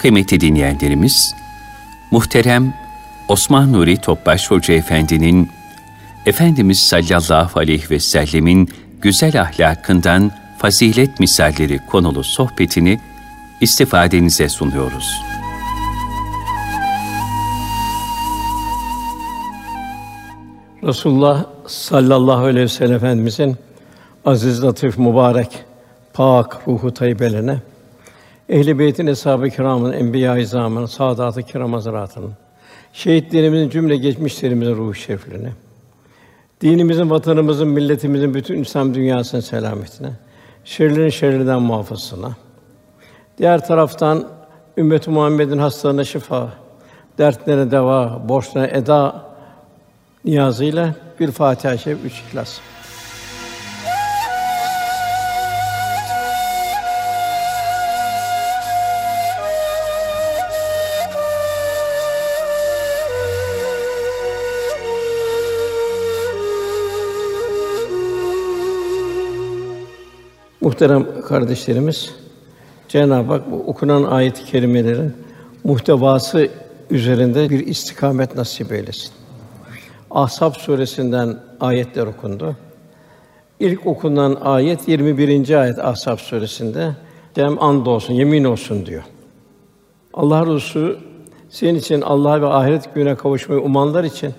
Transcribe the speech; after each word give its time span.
Kıymetli 0.00 0.40
dinleyenlerimiz, 0.40 1.34
muhterem 2.10 2.74
Osman 3.28 3.72
Nuri 3.72 3.96
Topbaş 3.96 4.50
Hoca 4.50 4.74
Efendi'nin 4.74 5.48
Efendimiz 6.26 6.78
sallallahu 6.78 7.60
aleyhi 7.60 7.90
ve 7.90 8.00
sellemin 8.00 8.70
güzel 9.00 9.40
ahlakından 9.40 10.30
fazilet 10.58 11.20
misalleri 11.20 11.80
konulu 11.86 12.24
sohbetini 12.24 13.00
istifadenize 13.60 14.48
sunuyoruz. 14.48 15.22
Resulullah 20.82 21.44
sallallahu 21.66 22.44
aleyhi 22.44 22.64
ve 22.64 22.68
sellem 22.68 22.96
Efendimizin 22.96 23.56
aziz, 24.24 24.64
latif, 24.64 24.98
mübarek, 24.98 25.64
pak 26.14 26.68
ruhu 26.68 26.94
tayyibelerine, 26.94 27.58
Ehl-i 28.50 28.78
Beyt'in 28.78 29.06
eshab-ı 29.06 29.50
kiramın, 29.50 29.92
enbiya-i 29.92 30.42
izamın, 30.42 30.86
saadat-ı 30.86 31.42
kiram 31.42 31.72
hazretlerinin, 31.72 32.32
şehitlerimizin 32.92 33.70
cümle 33.70 33.96
geçmişlerimizin 33.96 34.76
ruhu 34.76 34.94
şeriflerine, 34.94 35.52
dinimizin, 36.60 37.10
vatanımızın, 37.10 37.68
milletimizin 37.68 38.34
bütün 38.34 38.62
İslam 38.62 38.94
dünyasının 38.94 39.40
selametine, 39.40 40.10
şerlerin 40.64 41.08
şerrinden 41.08 41.62
muhafazasına. 41.62 42.30
Diğer 43.38 43.66
taraftan 43.66 44.28
ümmet-i 44.76 45.10
Muhammed'in 45.10 45.58
hastalarına 45.58 46.04
şifa, 46.04 46.48
dertlerine 47.18 47.70
deva, 47.70 48.28
borçlarına 48.28 48.68
eda 48.68 49.22
niyazıyla 50.24 50.94
bir 51.20 51.30
Fatiha-i 51.30 51.78
Şerif, 51.78 52.04
üç 52.04 52.12
İhlas. 52.20 52.60
Muhterem 70.60 71.22
kardeşlerimiz, 71.22 72.14
Cenab-ı 72.88 73.32
Hak 73.32 73.50
bu 73.50 73.56
okunan 73.56 74.02
ayet-i 74.02 74.44
kerimelerin 74.44 75.12
muhtevası 75.64 76.48
üzerinde 76.90 77.50
bir 77.50 77.66
istikamet 77.66 78.36
nasip 78.36 78.72
eylesin. 78.72 79.10
Ahzab 80.10 80.52
suresinden 80.52 81.36
ayetler 81.60 82.06
okundu. 82.06 82.56
İlk 83.60 83.86
okunan 83.86 84.38
ayet 84.40 84.88
21. 84.88 85.60
ayet 85.60 85.78
Ahzab 85.78 86.18
suresinde. 86.18 86.96
Dem 87.36 87.62
and 87.62 87.86
olsun, 87.86 88.14
yemin 88.14 88.44
olsun 88.44 88.86
diyor. 88.86 89.02
Allah 90.14 90.46
Resulü 90.46 90.98
senin 91.50 91.74
için 91.74 92.00
Allah 92.00 92.42
ve 92.42 92.46
ahiret 92.46 92.94
gününe 92.94 93.14
kavuşmayı 93.14 93.60
umanlar 93.60 94.04
için 94.04 94.34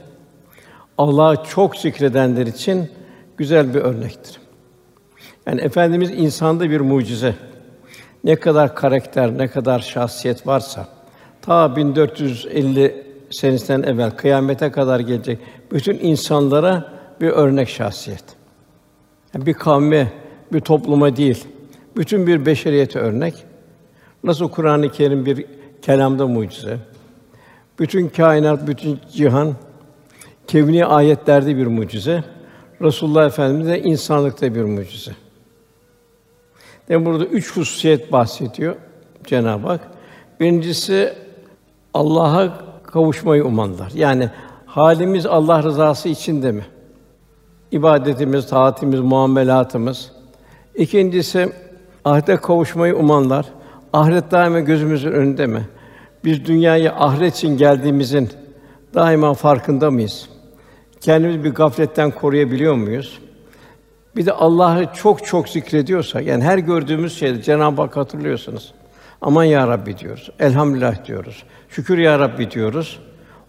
Allah'ı 0.98 1.44
çok 1.44 1.78
zikredenler 1.78 2.48
için 2.48 2.90
güzel 3.38 3.74
bir 3.74 3.80
örnektir. 3.80 4.41
Yani 5.52 5.62
efendimiz 5.62 6.12
insanda 6.12 6.70
bir 6.70 6.80
mucize. 6.80 7.36
Ne 8.24 8.36
kadar 8.36 8.76
karakter, 8.76 9.38
ne 9.38 9.48
kadar 9.48 9.80
şahsiyet 9.80 10.48
varsa 10.48 10.88
ta 11.42 11.76
1450 11.76 13.04
senesinden 13.30 13.84
evvel 13.84 14.12
kıyamete 14.12 14.72
kadar 14.72 15.00
gelecek 15.00 15.40
bütün 15.72 16.00
insanlara 16.00 16.94
bir 17.22 17.30
örnek 17.30 17.70
şahsiyet. 17.70 18.24
Yani 19.34 19.46
bir 19.46 19.54
kavme, 19.54 20.12
bir 20.54 20.60
topluma 20.60 21.16
değil, 21.16 21.46
bütün 21.98 22.28
bir 22.28 22.46
beşeriyete 22.46 23.00
örnek. 23.00 23.34
Nasıl 24.24 24.50
Kur'an-ı 24.50 24.92
Kerim 24.92 25.26
bir 25.26 25.46
kelamda 25.82 26.28
mucize. 26.28 26.78
Bütün 27.80 28.10
kainat, 28.10 28.68
bütün 28.68 29.00
cihan 29.14 29.56
kevni 30.48 30.86
ayetlerde 30.86 31.58
bir 31.58 31.68
mucize. 31.68 32.24
Resulullah 32.82 33.26
Efendimiz 33.26 33.68
de 33.68 33.82
insanlıkta 33.82 34.56
bir 34.56 34.64
mucize. 34.64 35.12
Yani 36.90 37.06
burada 37.06 37.26
üç 37.26 37.56
hususiyet 37.56 38.12
bahsediyor 38.12 38.76
Cenab-ı 39.26 39.68
Hak. 39.68 39.82
Birincisi 40.40 41.14
Allah'a 41.94 42.58
kavuşmayı 42.84 43.46
umanlar. 43.46 43.92
Yani 43.96 44.30
halimiz 44.66 45.26
Allah 45.26 45.64
rızası 45.64 46.10
içinde 46.10 46.52
mi? 46.52 46.66
İbadetimiz, 47.72 48.48
taatimiz, 48.48 49.00
muamelatımız. 49.00 50.12
İkincisi 50.76 51.50
ahirete 52.06 52.36
kavuşmayı 52.36 52.96
umanlar. 52.96 53.46
Ahiret 53.94 54.32
daima 54.32 54.60
gözümüzün 54.60 55.12
önünde 55.12 55.48
mi? 55.48 55.62
Biz 56.26 56.46
dünyaya 56.46 56.96
ahiret 56.96 57.36
için 57.36 57.58
geldiğimizin 57.58 58.30
daima 58.94 59.34
farkında 59.34 59.92
mıyız? 59.92 60.30
Kendimizi 61.02 61.44
bir 61.44 61.54
gafletten 61.54 62.12
koruyabiliyor 62.12 62.76
muyuz? 62.76 63.20
Bir 64.16 64.26
de 64.26 64.32
Allah'ı 64.32 64.94
çok 64.94 65.26
çok 65.26 65.50
zikrediyorsak, 65.50 66.26
yani 66.26 66.44
her 66.44 66.58
gördüğümüz 66.58 67.20
şeyde 67.20 67.42
Cenab-ı 67.42 67.82
Hak 67.82 67.98
hatırlıyorsunuz. 67.98 68.74
Aman 69.22 69.44
ya 69.44 69.68
Rabbi 69.68 69.98
diyoruz. 69.98 70.30
Elhamdülillah 70.40 71.06
diyoruz. 71.06 71.44
Şükür 71.70 71.98
ya 71.98 72.20
Rabbi 72.20 72.52
diyoruz. 72.52 73.00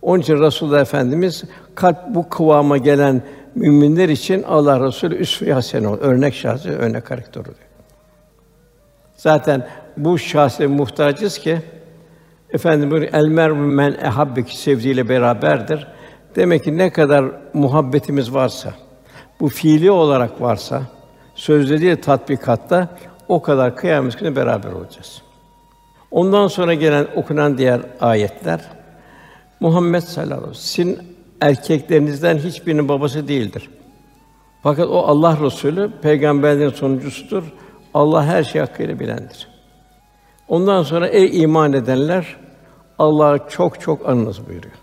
Onun 0.02 0.20
için 0.20 0.40
Resulullah 0.40 0.80
Efendimiz 0.80 1.44
kalp 1.74 1.98
bu 2.08 2.28
kıvama 2.28 2.76
gelen 2.76 3.22
müminler 3.54 4.08
için 4.08 4.42
Allah 4.42 4.86
Resulü 4.86 5.14
üsve-i 5.14 5.52
hasene 5.52 5.88
ol, 5.88 5.98
örnek 5.98 6.34
şahsı, 6.34 6.68
örnek 6.68 7.06
karakter 7.06 7.40
oluyor. 7.40 7.56
Zaten 9.16 9.66
bu 9.96 10.18
şahse 10.18 10.66
muhtacız 10.66 11.38
ki 11.38 11.58
efendim 12.50 13.08
el 13.12 13.26
mer'u 13.26 13.54
men 13.54 13.96
ehabbeki 14.02 14.56
sevdiğiyle 14.56 15.08
beraberdir. 15.08 15.86
Demek 16.36 16.64
ki 16.64 16.78
ne 16.78 16.92
kadar 16.92 17.24
muhabbetimiz 17.54 18.34
varsa, 18.34 18.74
bu 19.41 19.48
fiili 19.48 19.91
olarak 19.91 20.41
varsa, 20.41 20.82
sözde 21.34 21.81
değil 21.81 21.97
tatbikatta 22.03 22.88
o 23.28 23.43
kadar 23.43 23.76
kıyamet 23.76 24.19
günü 24.19 24.37
beraber 24.37 24.72
olacağız. 24.72 25.22
Ondan 26.10 26.47
sonra 26.47 26.75
gelen 26.75 27.06
okunan 27.16 27.59
diğer 27.59 27.81
ayetler 28.00 28.60
Muhammed 29.60 30.03
sallallahu 30.03 30.38
aleyhi 30.38 30.50
ve 30.50 30.54
sellem 30.54 30.97
erkeklerinizden 31.41 32.38
hiçbirinin 32.38 32.88
babası 32.88 33.28
değildir. 33.28 33.70
Fakat 34.62 34.88
o 34.88 34.98
Allah 34.98 35.38
Resulü 35.43 35.91
peygamberlerin 36.03 36.70
sonuncusudur. 36.70 37.43
Allah 37.94 38.25
her 38.25 38.44
şeyi 38.44 38.64
hakkıyla 38.64 39.00
bilendir. 39.00 39.49
Ondan 40.49 40.82
sonra 40.82 41.09
ey 41.09 41.43
iman 41.43 41.72
edenler 41.72 42.37
Allah'ı 42.99 43.38
çok 43.49 43.81
çok 43.81 44.09
anınız 44.09 44.47
buyuruyor. 44.49 44.75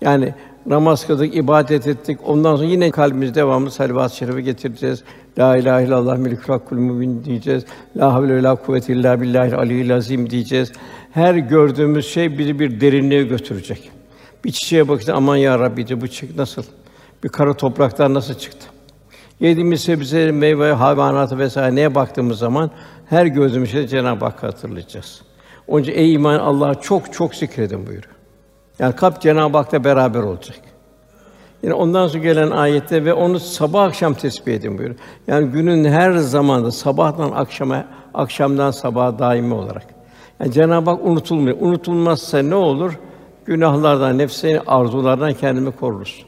Yani 0.00 0.34
namaz 0.66 1.06
kıldık, 1.06 1.36
ibadet 1.36 1.86
ettik. 1.86 2.18
Ondan 2.24 2.56
sonra 2.56 2.68
yine 2.68 2.90
kalbimiz 2.90 3.34
devamlı 3.34 3.70
salavat-ı 3.70 4.16
şerife 4.16 4.40
getireceğiz. 4.40 5.04
La 5.38 5.56
ilahe 5.56 5.84
illallah 5.84 6.16
melikul 6.16 6.52
hakkul 6.52 6.76
mübin 6.76 7.24
diyeceğiz. 7.24 7.64
La 7.96 8.14
havle 8.14 8.34
ve 8.34 8.42
la 8.42 8.54
kuvvete 8.54 8.92
illa 8.92 9.20
billahil 9.20 9.54
aliyyil 9.54 9.94
azim 9.94 10.30
diyeceğiz. 10.30 10.72
Her 11.12 11.34
gördüğümüz 11.34 12.06
şey 12.06 12.38
bizi 12.38 12.58
bir 12.58 12.80
derinliğe 12.80 13.22
götürecek. 13.22 13.90
Bir 14.44 14.52
çiçeğe 14.52 14.88
bakınca 14.88 15.14
aman 15.14 15.36
ya 15.36 15.58
Rabbi 15.58 15.86
diye 15.86 16.00
bu 16.00 16.08
çiçek 16.08 16.36
nasıl? 16.36 16.62
Bir 17.24 17.28
kara 17.28 17.54
topraktan 17.54 18.14
nasıl 18.14 18.34
çıktı? 18.34 18.66
Yediğimiz 19.40 19.80
sebze, 19.80 20.32
meyve, 20.32 20.72
hayvanatı 20.72 21.38
vesaire 21.38 21.74
neye 21.74 21.94
baktığımız 21.94 22.38
zaman 22.38 22.70
her 23.06 23.26
gördüğümüz 23.26 23.70
şey 23.70 23.86
Cenab-ı 23.86 24.24
Hakk'ı 24.24 24.46
hatırlayacağız. 24.46 25.22
Onun 25.68 25.82
için 25.82 25.92
ey 25.92 26.12
iman 26.12 26.38
Allah'ı 26.38 26.74
çok 26.80 27.12
çok 27.12 27.34
zikredin 27.34 27.86
buyuruyor. 27.86 28.13
Yani 28.78 28.96
kalp 28.96 29.20
Cenab-ı 29.20 29.58
Hak'la 29.58 29.84
beraber 29.84 30.20
olacak. 30.20 30.56
Yine 31.62 31.74
ondan 31.74 32.06
sonra 32.06 32.22
gelen 32.22 32.50
ayette 32.50 33.04
ve 33.04 33.12
onu 33.12 33.40
sabah 33.40 33.82
akşam 33.82 34.14
tesbih 34.14 34.54
edin 34.54 34.78
buyuruyor. 34.78 35.00
Yani 35.26 35.48
günün 35.48 35.84
her 35.84 36.12
zamanda 36.12 36.70
sabahtan 36.70 37.30
akşama, 37.30 37.84
akşamdan 38.14 38.70
sabaha 38.70 39.18
daimi 39.18 39.54
olarak. 39.54 39.86
Yani 40.40 40.52
Cenab-ı 40.52 40.90
Hak 40.90 41.04
unutulmuyor. 41.04 41.56
Unutulmazsa 41.60 42.38
ne 42.38 42.54
olur? 42.54 42.98
Günahlardan, 43.44 44.18
nefsini 44.18 44.60
arzulardan 44.60 45.32
kendimi 45.32 45.72
koruruz. 45.72 46.26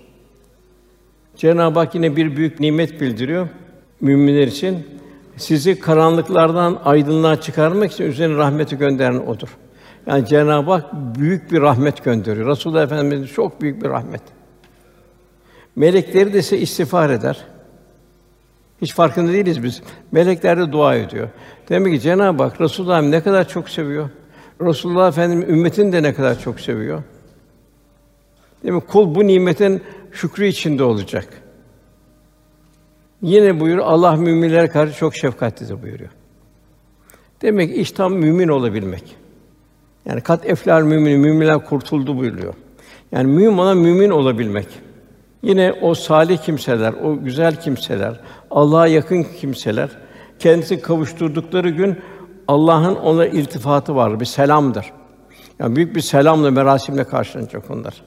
Cenab-ı 1.36 1.78
Hak 1.78 1.94
yine 1.94 2.16
bir 2.16 2.36
büyük 2.36 2.60
nimet 2.60 3.00
bildiriyor 3.00 3.48
müminler 4.00 4.46
için. 4.46 4.86
Sizi 5.36 5.80
karanlıklardan 5.80 6.78
aydınlığa 6.84 7.40
çıkarmak 7.40 7.92
için 7.92 8.04
üzerine 8.04 8.36
rahmeti 8.36 8.78
gönderen 8.78 9.26
odur. 9.26 9.48
Yani 10.06 10.26
Cenab-ı 10.26 10.70
Hak 10.70 10.94
büyük 10.94 11.52
bir 11.52 11.60
rahmet 11.60 12.04
gönderiyor. 12.04 12.48
Resulullah 12.48 12.82
Efendimiz 12.82 13.30
çok 13.30 13.60
büyük 13.60 13.82
bir 13.82 13.88
rahmet. 13.88 14.22
Melekleri 15.76 16.32
de 16.32 16.42
size 16.42 16.58
istiğfar 16.58 17.10
eder. 17.10 17.44
Hiç 18.82 18.94
farkında 18.94 19.32
değiliz 19.32 19.62
biz. 19.62 19.82
Melekler 20.12 20.58
de 20.58 20.72
dua 20.72 20.94
ediyor. 20.94 21.28
Demek 21.68 21.94
ki 21.94 22.00
Cenab-ı 22.00 22.42
Hak 22.42 22.60
Resulullah 22.60 23.02
ne 23.02 23.22
kadar 23.22 23.48
çok 23.48 23.70
seviyor. 23.70 24.10
Resulullah 24.60 25.08
Efendimiz 25.08 25.48
ümmetini 25.48 25.92
de 25.92 26.02
ne 26.02 26.14
kadar 26.14 26.40
çok 26.40 26.60
seviyor. 26.60 27.02
Mi? 28.62 28.80
Kul 28.80 29.14
bu 29.14 29.26
nimetin 29.26 29.82
şükrü 30.12 30.46
içinde 30.46 30.84
olacak. 30.84 31.28
Yine 33.22 33.60
buyur 33.60 33.78
Allah 33.78 34.16
müminlere 34.16 34.68
karşı 34.68 34.98
çok 34.98 35.16
şefkatlidir 35.16 35.82
buyuruyor. 35.82 36.10
Demek 37.42 37.76
iş 37.76 37.90
tam 37.90 38.14
mümin 38.14 38.48
olabilmek. 38.48 39.16
Yani 40.06 40.20
kat 40.20 40.46
eflal 40.46 40.82
mümin, 40.82 41.20
müminler 41.20 41.64
kurtuldu 41.64 42.16
buyuruyor. 42.16 42.54
Yani 43.12 43.26
mümin 43.26 43.58
olan 43.58 43.78
mümin 43.78 44.10
olabilmek. 44.10 44.66
Yine 45.42 45.72
o 45.82 45.94
salih 45.94 46.38
kimseler, 46.38 46.92
o 46.92 47.22
güzel 47.24 47.60
kimseler, 47.60 48.20
Allah'a 48.50 48.86
yakın 48.86 49.22
kimseler 49.22 49.90
kendisi 50.38 50.80
kavuşturdukları 50.80 51.68
gün 51.70 51.98
Allah'ın 52.48 52.94
ona 52.94 53.26
iltifatı 53.26 53.96
var, 53.96 54.20
bir 54.20 54.24
selamdır. 54.24 54.92
Yani 55.58 55.76
büyük 55.76 55.96
bir 55.96 56.00
selamla, 56.00 56.50
merasimle 56.50 57.04
karşılanacak 57.04 57.70
onlar. 57.70 58.02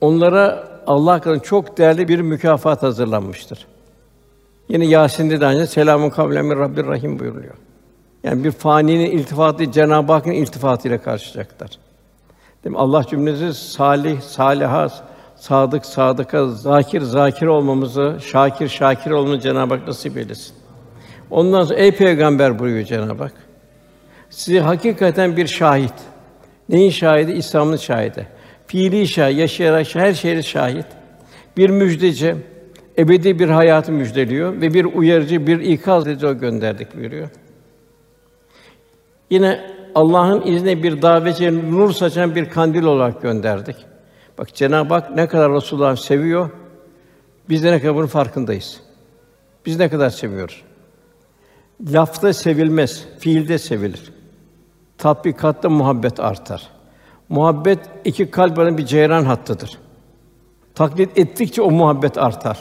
Onlara 0.00 0.68
Allah 0.86 1.20
katında 1.20 1.42
çok 1.42 1.78
değerli 1.78 2.08
bir 2.08 2.20
mükafat 2.20 2.82
hazırlanmıştır. 2.82 3.66
Yine 4.68 4.86
Yasin'de 4.86 5.40
de 5.40 5.46
aynı 5.46 5.66
selamun 5.66 6.10
kavlen 6.10 6.44
min 6.44 6.58
Rabbir 6.58 6.86
Rahim 6.86 7.18
buyuruluyor. 7.18 7.54
Yani 8.24 8.44
bir 8.44 8.50
faninin 8.50 9.10
iltifatı 9.10 9.72
Cenab-ı 9.72 10.12
Hakk'ın 10.12 10.30
iltifatıyla 10.30 11.02
karşılayacaklar. 11.02 11.70
Değil 12.64 12.72
mi? 12.72 12.78
Allah 12.78 13.04
cümlemizi 13.10 13.54
salih, 13.54 14.20
saliha, 14.20 14.88
sadık, 15.36 15.86
sadıka, 15.86 16.46
zakir, 16.48 17.00
zakir 17.00 17.46
olmamızı, 17.46 18.18
şakir, 18.26 18.68
şakir 18.68 19.10
olmamızı 19.10 19.40
Cenab-ı 19.40 19.74
Hak 19.74 19.88
nasip 19.88 20.16
eylesin. 20.16 20.54
Ondan 21.30 21.64
sonra 21.64 21.78
ey 21.78 21.92
peygamber 21.92 22.58
buyuruyor 22.58 22.86
Cenab-ı 22.86 23.22
Hak. 23.22 23.34
Sizi 24.30 24.60
hakikaten 24.60 25.36
bir 25.36 25.46
şahit. 25.46 25.94
Neyin 26.68 26.90
şahidi? 26.90 27.32
İslam'ın 27.32 27.76
şahidi. 27.76 28.28
Fiili 28.66 29.08
şahit, 29.08 29.38
yaşayarak 29.38 29.94
her 29.94 30.12
şeyi 30.14 30.42
şahit. 30.42 30.86
Bir 31.56 31.70
müjdeci, 31.70 32.36
ebedi 32.98 33.38
bir 33.38 33.48
hayatı 33.48 33.92
müjdeliyor 33.92 34.60
ve 34.60 34.74
bir 34.74 34.84
uyarıcı, 34.84 35.46
bir 35.46 35.60
ikaz 35.60 36.06
edici 36.06 36.26
gönderdik 36.26 36.96
buyuruyor. 36.96 37.28
Yine 39.32 39.60
Allah'ın 39.94 40.46
izniyle 40.46 40.82
bir 40.82 41.02
davetçi 41.02 41.72
nur 41.72 41.92
saçan 41.92 42.34
bir 42.34 42.50
kandil 42.50 42.82
olarak 42.82 43.22
gönderdik. 43.22 43.76
Bak 44.38 44.54
Cenab-ı 44.54 44.94
Hak 44.94 45.16
ne 45.16 45.28
kadar 45.28 45.52
Resulullah'ı 45.52 45.96
seviyor, 45.96 46.50
biz 47.48 47.64
de 47.64 47.72
ne 47.72 47.80
kadar 47.80 47.94
bunun 47.94 48.06
farkındayız. 48.06 48.80
Biz 49.66 49.78
ne 49.78 49.88
kadar 49.88 50.10
seviyoruz. 50.10 50.62
Lafta 51.88 52.32
sevilmez, 52.32 53.04
fiilde 53.18 53.58
sevilir. 53.58 54.12
Tatbikatta 54.98 55.68
muhabbet 55.68 56.20
artar. 56.20 56.68
Muhabbet 57.28 57.78
iki 58.04 58.30
kalp 58.30 58.58
arasında 58.58 58.78
bir 58.78 58.86
ceyran 58.86 59.24
hattıdır. 59.24 59.78
Taklit 60.74 61.18
ettikçe 61.18 61.62
o 61.62 61.70
muhabbet 61.70 62.18
artar. 62.18 62.58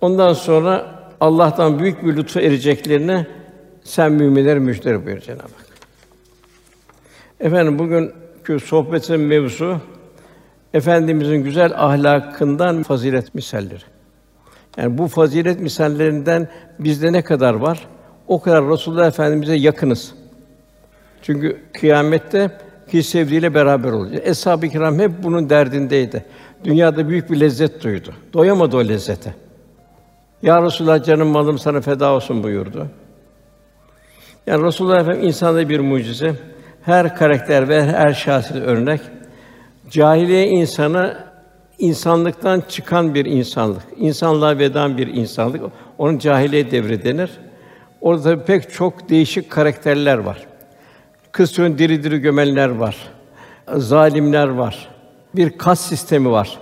Ondan 0.00 0.32
sonra 0.32 0.86
Allah'tan 1.20 1.78
büyük 1.78 2.04
bir 2.04 2.16
lütfu 2.16 2.40
ereceklerine 2.40 3.26
sen 3.84 4.12
müminlere 4.12 4.58
müjde 4.58 5.06
buyur 5.06 5.18
Cenab-ı 5.18 5.42
Hak. 5.42 5.66
Efendim 7.40 7.78
bugünkü 7.78 8.60
sohbetin 8.60 9.20
mevzu 9.20 9.80
efendimizin 10.74 11.36
güzel 11.36 11.72
ahlakından 11.74 12.82
fazilet 12.82 13.34
misalleri. 13.34 13.82
Yani 14.76 14.98
bu 14.98 15.08
fazilet 15.08 15.60
misallerinden 15.60 16.48
bizde 16.78 17.12
ne 17.12 17.22
kadar 17.22 17.54
var? 17.54 17.86
O 18.28 18.40
kadar 18.40 18.68
Resulullah 18.68 19.06
Efendimize 19.06 19.54
yakınız. 19.54 20.14
Çünkü 21.22 21.60
kıyamette 21.72 22.50
ki 22.90 23.02
sevdiğiyle 23.02 23.54
beraber 23.54 23.92
olacağız. 23.92 24.22
Eshab-ı 24.24 24.68
kiram 24.68 24.98
hep 24.98 25.10
bunun 25.22 25.50
derdindeydi. 25.50 26.24
Dünyada 26.64 27.08
büyük 27.08 27.30
bir 27.30 27.40
lezzet 27.40 27.82
duydu. 27.82 28.14
Doyamadı 28.32 28.76
o 28.76 28.84
lezzete. 28.84 29.34
Ya 30.42 30.62
Resulullah 30.62 31.04
canım 31.04 31.28
malım 31.28 31.58
sana 31.58 31.80
feda 31.80 32.12
olsun 32.12 32.42
buyurdu. 32.42 32.88
Yani 34.46 34.64
Resulullah 34.64 35.00
Efendimiz 35.00 35.26
insanda 35.26 35.68
bir 35.68 35.80
mucize. 35.80 36.34
Her 36.82 37.16
karakter 37.16 37.68
ve 37.68 37.84
her 37.84 38.12
şahsiyet 38.12 38.66
örnek. 38.66 39.00
Cahiliye 39.90 40.46
insanı 40.46 41.16
insanlıktan 41.78 42.62
çıkan 42.68 43.14
bir 43.14 43.24
insanlık. 43.24 43.82
İnsanlığa 43.96 44.58
vedan 44.58 44.98
bir 44.98 45.06
insanlık. 45.06 45.62
Onun 45.98 46.18
cahiliye 46.18 46.70
devri 46.70 47.04
denir. 47.04 47.30
Orada 48.00 48.44
pek 48.44 48.72
çok 48.72 49.08
değişik 49.08 49.50
karakterler 49.50 50.18
var. 50.18 50.46
Kız 51.32 51.58
diri 51.58 52.02
diri 52.02 52.18
gömenler 52.18 52.68
var. 52.68 52.96
Zalimler 53.74 54.48
var. 54.48 54.88
Bir 55.34 55.58
kas 55.58 55.80
sistemi 55.80 56.30
var. 56.30 56.58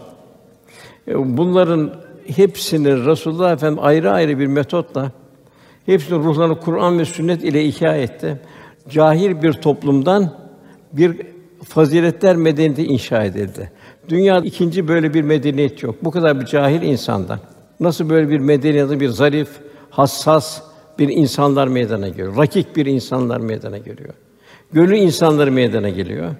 E, 1.08 1.36
bunların 1.36 1.94
hepsini 2.36 3.06
Resulullah 3.06 3.52
Efendimiz 3.52 3.84
ayrı 3.84 4.10
ayrı 4.10 4.38
bir 4.38 4.46
metotla 4.46 5.10
hepsinin 5.86 6.22
ruhlarını 6.22 6.60
Kur'an 6.60 6.98
ve 6.98 7.04
sünnet 7.04 7.44
ile 7.44 7.64
ihya 7.64 7.96
etti. 7.96 8.40
Cahil 8.88 9.42
bir 9.42 9.52
toplumdan 9.52 10.34
bir 10.92 11.20
faziletler 11.64 12.36
medeniyeti 12.36 12.84
inşa 12.84 13.24
edildi. 13.24 13.72
Dünyada 14.08 14.46
ikinci 14.46 14.88
böyle 14.88 15.14
bir 15.14 15.22
medeniyet 15.22 15.82
yok. 15.82 15.94
Bu 16.02 16.10
kadar 16.10 16.40
bir 16.40 16.46
cahil 16.46 16.82
insandan 16.82 17.38
nasıl 17.80 18.10
böyle 18.10 18.28
bir 18.28 18.38
medeniyet, 18.38 19.00
bir 19.00 19.08
zarif, 19.08 19.48
hassas 19.90 20.62
bir 20.98 21.08
insanlar 21.08 21.68
meydana 21.68 22.08
geliyor. 22.08 22.36
Rakik 22.36 22.76
bir 22.76 22.86
insanlar 22.86 23.40
meydana 23.40 23.78
geliyor. 23.78 24.14
Gönül 24.72 24.96
insanları 24.96 25.52
meydana 25.52 25.88
geliyor. 25.88 26.30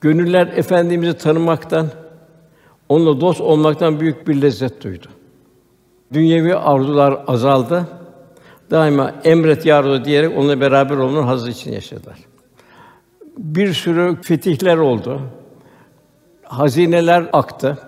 Gönüller 0.00 0.46
efendimizi 0.46 1.18
tanımaktan, 1.18 1.86
onunla 2.88 3.20
dost 3.20 3.40
olmaktan 3.40 4.00
büyük 4.00 4.28
bir 4.28 4.42
lezzet 4.42 4.84
duydu. 4.84 5.06
Dünyevi 6.12 6.54
arzular 6.54 7.24
azaldı. 7.26 7.86
Daima 8.70 9.14
emret 9.24 9.66
ya 9.66 10.04
diyerek 10.04 10.38
onunla 10.38 10.60
beraber 10.60 10.96
olmanın 10.96 11.26
hazzı 11.26 11.50
için 11.50 11.72
yaşadılar. 11.72 12.18
Bir 13.38 13.72
sürü 13.72 14.22
fetihler 14.22 14.76
oldu. 14.76 15.20
Hazineler 16.42 17.26
aktı. 17.32 17.78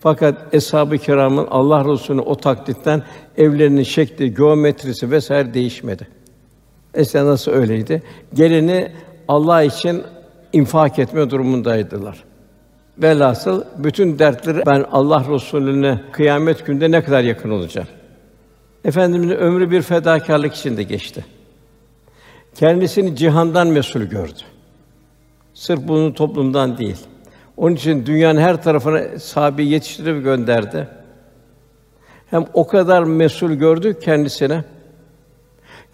Fakat 0.00 0.54
eshab-ı 0.54 0.98
kiramın 0.98 1.46
Allah 1.50 1.92
Resulü'nün 1.92 2.22
o 2.26 2.34
taklitten 2.34 3.02
evlerinin 3.36 3.82
şekli, 3.82 4.34
geometrisi 4.34 5.10
vesaire 5.10 5.54
değişmedi. 5.54 6.08
Eskiden 6.94 7.26
nasıl 7.26 7.52
öyleydi? 7.52 8.02
Gelini 8.34 8.92
Allah 9.28 9.62
için 9.62 10.02
infak 10.52 10.98
etme 10.98 11.30
durumundaydılar. 11.30 12.24
Velhasıl 12.98 13.64
bütün 13.78 14.18
dertleri 14.18 14.62
ben 14.66 14.84
Allah 14.92 15.24
Resulüne 15.30 16.00
kıyamet 16.12 16.66
günde 16.66 16.90
ne 16.90 17.04
kadar 17.04 17.22
yakın 17.22 17.50
olacağım. 17.50 17.88
Efendimizin 18.84 19.34
ömrü 19.34 19.70
bir 19.70 19.82
fedakarlık 19.82 20.54
içinde 20.54 20.82
geçti. 20.82 21.24
Kendisini 22.54 23.16
cihandan 23.16 23.66
mesul 23.66 24.00
gördü. 24.00 24.40
Sırf 25.54 25.80
bunun 25.88 26.12
toplumdan 26.12 26.78
değil. 26.78 26.96
Onun 27.56 27.76
için 27.76 28.06
dünyanın 28.06 28.40
her 28.40 28.62
tarafına 28.62 29.18
sahabe 29.18 29.62
yetiştirip 29.62 30.24
gönderdi. 30.24 30.88
Hem 32.30 32.46
o 32.52 32.66
kadar 32.66 33.02
mesul 33.02 33.52
gördü 33.52 34.00
kendisine. 34.00 34.64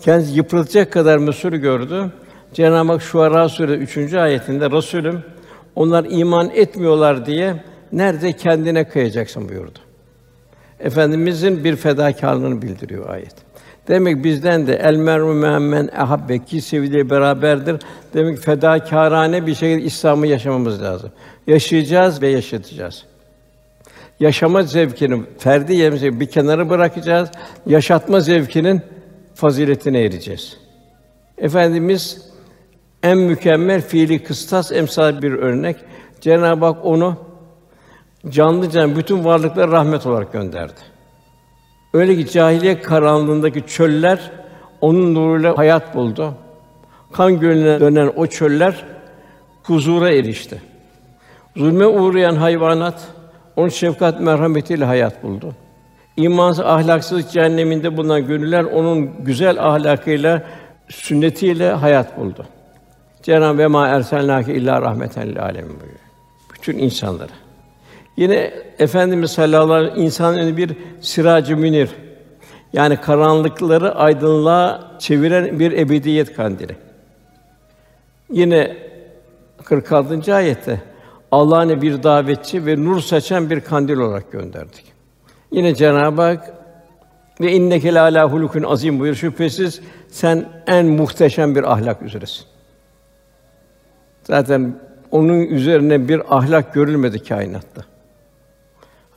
Kendisi 0.01 0.37
yıpratacak 0.37 0.93
kadar 0.93 1.19
mesul 1.19 1.51
gördü. 1.51 2.13
Cenab-ı 2.55 2.93
Hak 2.93 3.03
Şuara 3.03 3.49
Suresi 3.49 4.01
3. 4.01 4.15
ayetinde 4.15 4.71
Resulüm 4.71 5.23
onlar 5.75 6.07
iman 6.09 6.51
etmiyorlar 6.55 7.27
diye 7.27 7.65
nerede 7.93 8.33
kendine 8.33 8.89
kıyacaksın 8.89 9.49
buyurdu. 9.49 9.79
Efendimizin 10.81 11.65
bir 11.65 11.77
fedakarlığını 11.77 12.63
bildiriyor 12.63 13.09
ayet. 13.09 13.35
Demek 13.89 14.25
bizden 14.25 14.67
de 14.67 14.75
el 14.75 14.97
mer'u 14.97 15.35
men 15.61 15.89
ahabbe 15.97 16.39
ki 16.39 16.61
sevdiği 16.61 17.11
beraberdir. 17.11 17.77
Demek 18.15 18.39
fedakârane 18.39 19.47
bir 19.47 19.55
şekilde 19.55 19.83
İslam'ı 19.83 20.27
yaşamamız 20.27 20.83
lazım. 20.83 21.11
Yaşayacağız 21.47 22.23
ve 22.23 22.29
yaşatacağız. 22.29 23.05
Yaşama 24.21 24.63
zevkini 24.63 25.23
ferdi 25.39 25.75
yerimize 25.75 26.21
bir 26.21 26.27
kenara 26.27 26.71
bırakacağız. 26.71 27.31
Yaşatma 27.67 28.21
zevkinin 28.21 28.81
faziletine 29.35 30.01
ereceğiz. 30.01 30.57
Efendimiz 31.39 32.31
en 33.03 33.19
mükemmel 33.19 33.83
fiili 33.83 34.23
kıstas 34.23 34.73
emsal 34.73 35.23
bir 35.23 35.33
örnek. 35.33 35.77
Cenab-ı 36.21 36.65
Hak 36.65 36.85
onu 36.85 37.17
canlı 38.29 38.71
can 38.71 38.97
bütün 38.97 39.25
varlıklara 39.25 39.73
rahmet 39.73 40.07
olarak 40.07 40.33
gönderdi. 40.33 40.81
Öyle 41.95 42.17
ki 42.17 42.31
cahiliye 42.31 42.81
karanlığındaki 42.81 43.67
çöller 43.67 44.31
onun 44.81 45.15
nuruyla 45.15 45.59
hayat 45.59 45.95
buldu. 45.95 46.35
Kan 47.13 47.41
gölüne 47.41 47.81
dönen 47.81 48.13
o 48.17 48.27
çöller 48.27 48.85
huzura 49.63 50.11
erişti. 50.11 50.63
Zulme 51.57 51.87
uğrayan 51.87 52.37
hayvanat 52.37 53.09
onun 53.57 53.69
şefkat 53.69 54.21
merhametiyle 54.21 54.85
hayat 54.85 55.23
buldu. 55.23 55.55
İmansız, 56.17 56.65
ahlaksız 56.65 57.33
cehenneminde 57.33 57.97
bulunan 57.97 58.27
gönüller 58.27 58.65
onun 58.65 59.25
güzel 59.25 59.67
ahlakıyla, 59.67 60.43
sünnetiyle 60.89 61.71
hayat 61.71 62.19
buldu. 62.19 62.47
Cenab-ı 63.23 63.59
ve 63.59 63.67
ma 63.67 63.89
erselnâke 63.89 64.55
illa 64.55 64.83
rahmeten 64.83 65.29
lil 65.29 65.43
âlemin 65.43 65.71
buyuruyor. 65.71 66.01
Bütün 66.55 66.79
insanlara. 66.79 67.40
Yine 68.17 68.53
Efendimiz 68.79 69.31
sallallahu 69.31 69.73
aleyhi 69.73 69.93
ve 69.93 69.95
sellem 69.95 70.07
insanın 70.07 70.57
bir 70.57 70.77
siracı 71.01 71.57
münir. 71.57 71.91
Yani 72.73 72.97
karanlıkları 72.97 73.95
aydınlığa 73.95 74.97
çeviren 74.99 75.59
bir 75.59 75.73
ebediyet 75.73 76.37
kandili. 76.37 76.77
Yine 78.33 78.77
46. 79.65 80.35
ayette 80.35 80.81
Allah'ın 81.31 81.83
bir 81.83 82.03
davetçi 82.03 82.67
ve 82.67 82.85
nur 82.85 83.01
saçan 83.01 83.51
bir 83.51 83.61
kandil 83.61 83.97
olarak 83.97 84.33
gönderdik. 84.33 84.85
Yine 85.53 85.75
Cenab-ı 85.75 86.23
Hak 86.23 86.55
ve 87.41 87.53
inneke 87.53 87.95
la 87.95 88.33
hulukun 88.33 88.63
azim 88.63 89.01
buyur. 89.01 89.15
Şüphesiz 89.15 89.81
sen 90.09 90.49
en 90.67 90.87
muhteşem 90.87 91.55
bir 91.55 91.73
ahlak 91.73 92.03
üzeresin. 92.03 92.45
Zaten 94.25 94.75
onun 95.11 95.41
üzerine 95.41 96.09
bir 96.09 96.37
ahlak 96.37 96.75
görülmedi 96.75 97.25
kainatta. 97.25 97.90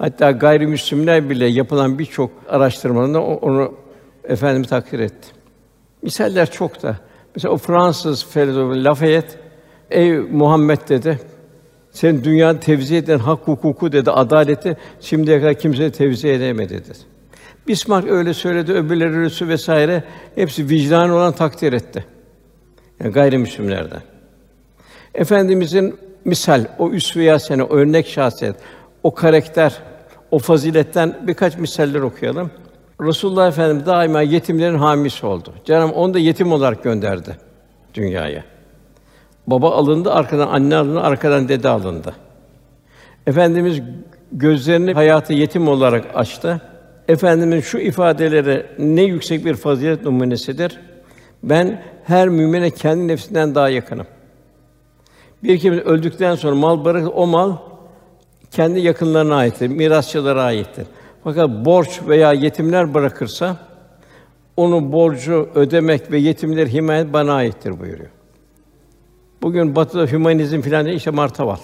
Hatta 0.04 0.32
gayrimüslimler 0.32 1.30
bile 1.30 1.46
yapılan 1.46 2.00
birçok 2.00 2.32
araştırmada 2.50 3.22
onu 3.22 3.74
efendimiz 4.24 4.70
takdir 4.70 5.00
etti. 5.00 5.28
Misaller 6.02 6.52
çok 6.52 6.84
da. 6.84 6.98
Mesela 7.36 7.54
o 7.54 7.58
Fransız 7.58 8.26
filozof 8.26 8.76
Lafayette, 8.76 9.40
ey 9.92 10.18
Muhammed 10.18 10.78
dedi, 10.90 11.20
sen 11.92 12.24
dünyada 12.24 12.60
tevzi 12.60 12.96
eden 12.96 13.20
hak 13.20 13.40
hukuku 13.48 13.92
dedi, 13.92 14.12
adaleti 14.12 14.78
şimdiye 15.02 15.40
kadar 15.40 15.54
kimse 15.54 15.92
tevzi 15.92 16.28
edemedi 16.28 16.74
dedi. 16.74 16.98
Bismarck 17.68 18.12
öyle 18.12 18.34
söyledi, 18.34 18.74
öbürleri 18.74 19.18
öyle 19.18 19.48
vesaire 19.48 20.04
hepsi 20.36 20.70
vicdan 20.70 21.10
olan 21.10 21.34
takdir 21.34 21.74
etti. 21.74 22.06
Yani 23.00 23.12
gayrimüslimlerden. 23.12 24.02
Efendimizin 25.16 25.96
misal, 26.26 26.66
o 26.80 26.92
üsve-i 26.92 27.40
sene, 27.40 27.64
örnek 27.64 28.08
şahsiyet, 28.08 28.56
o 29.04 29.14
karakter, 29.14 29.82
o 30.34 30.40
faziletten 30.40 31.18
birkaç 31.28 31.58
misaller 31.58 32.00
okuyalım. 32.00 32.52
Resulullah 33.02 33.48
Efendimiz 33.48 33.86
daima 33.86 34.22
yetimlerin 34.22 34.78
hamisi 34.78 35.26
oldu. 35.26 35.54
Cenab-ı 35.66 35.94
onu 35.94 36.14
da 36.14 36.20
yetim 36.20 36.52
olarak 36.52 36.84
gönderdi 36.84 37.38
dünyaya. 37.94 38.44
Baba 39.48 39.72
alındı, 39.72 40.12
arkadan 40.12 40.48
anne 40.48 40.76
alındı, 40.76 41.02
arkadan 41.02 41.50
dede 41.50 41.70
alındı. 41.70 42.14
Efendimiz 43.28 43.82
gözlerini 44.32 44.94
hayatı 44.94 45.34
yetim 45.34 45.68
olarak 45.68 46.06
açtı. 46.16 46.62
Efendimiz 47.08 47.66
şu 47.66 47.78
ifadeleri 47.78 48.66
ne 48.80 49.04
yüksek 49.04 49.46
bir 49.46 49.56
fazilet 49.56 50.06
numunesidir. 50.06 50.80
Ben 51.44 51.84
her 52.04 52.30
mümine 52.30 52.70
kendi 52.70 53.08
nefsinden 53.08 53.56
daha 53.56 53.70
yakınım. 53.70 54.08
Bir 55.44 55.60
kimse 55.60 55.82
öldükten 55.82 56.36
sonra 56.36 56.56
mal 56.56 56.86
bırakır, 56.86 57.12
o 57.16 57.28
mal 57.28 57.58
kendi 58.54 58.80
yakınlarına 58.80 59.36
aittir, 59.36 59.68
mirasçılara 59.68 60.44
aittir. 60.44 60.86
Fakat 61.24 61.50
borç 61.66 62.02
veya 62.08 62.34
yetimler 62.34 62.94
bırakırsa 62.94 63.58
onu 64.58 64.92
borcu 64.92 65.50
ödemek 65.56 66.12
ve 66.12 66.18
yetimleri 66.18 66.74
himayet 66.74 67.14
bana 67.14 67.34
aittir 67.34 67.80
buyuruyor. 67.80 68.10
Bugün 69.42 69.76
Batı'da 69.76 70.06
hümanizm 70.06 70.62
filan 70.62 70.86
işte 70.86 71.12
martaval. 71.12 71.58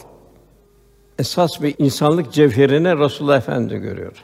Esas 1.19 1.61
bir 1.61 1.75
insanlık 1.77 2.33
cevherini 2.33 2.99
Resulullah 2.99 3.37
Efendimiz 3.37 3.83
görüyor. 3.83 4.23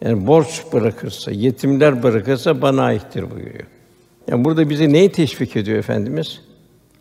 Yani 0.00 0.26
borç 0.26 0.62
bırakırsa, 0.72 1.30
yetimler 1.30 2.02
bırakırsa 2.02 2.62
bana 2.62 2.82
aittir 2.82 3.30
buyuruyor. 3.30 3.66
Yani 4.28 4.44
burada 4.44 4.70
bizi 4.70 4.92
neyi 4.92 5.12
teşvik 5.12 5.56
ediyor 5.56 5.78
efendimiz? 5.78 6.40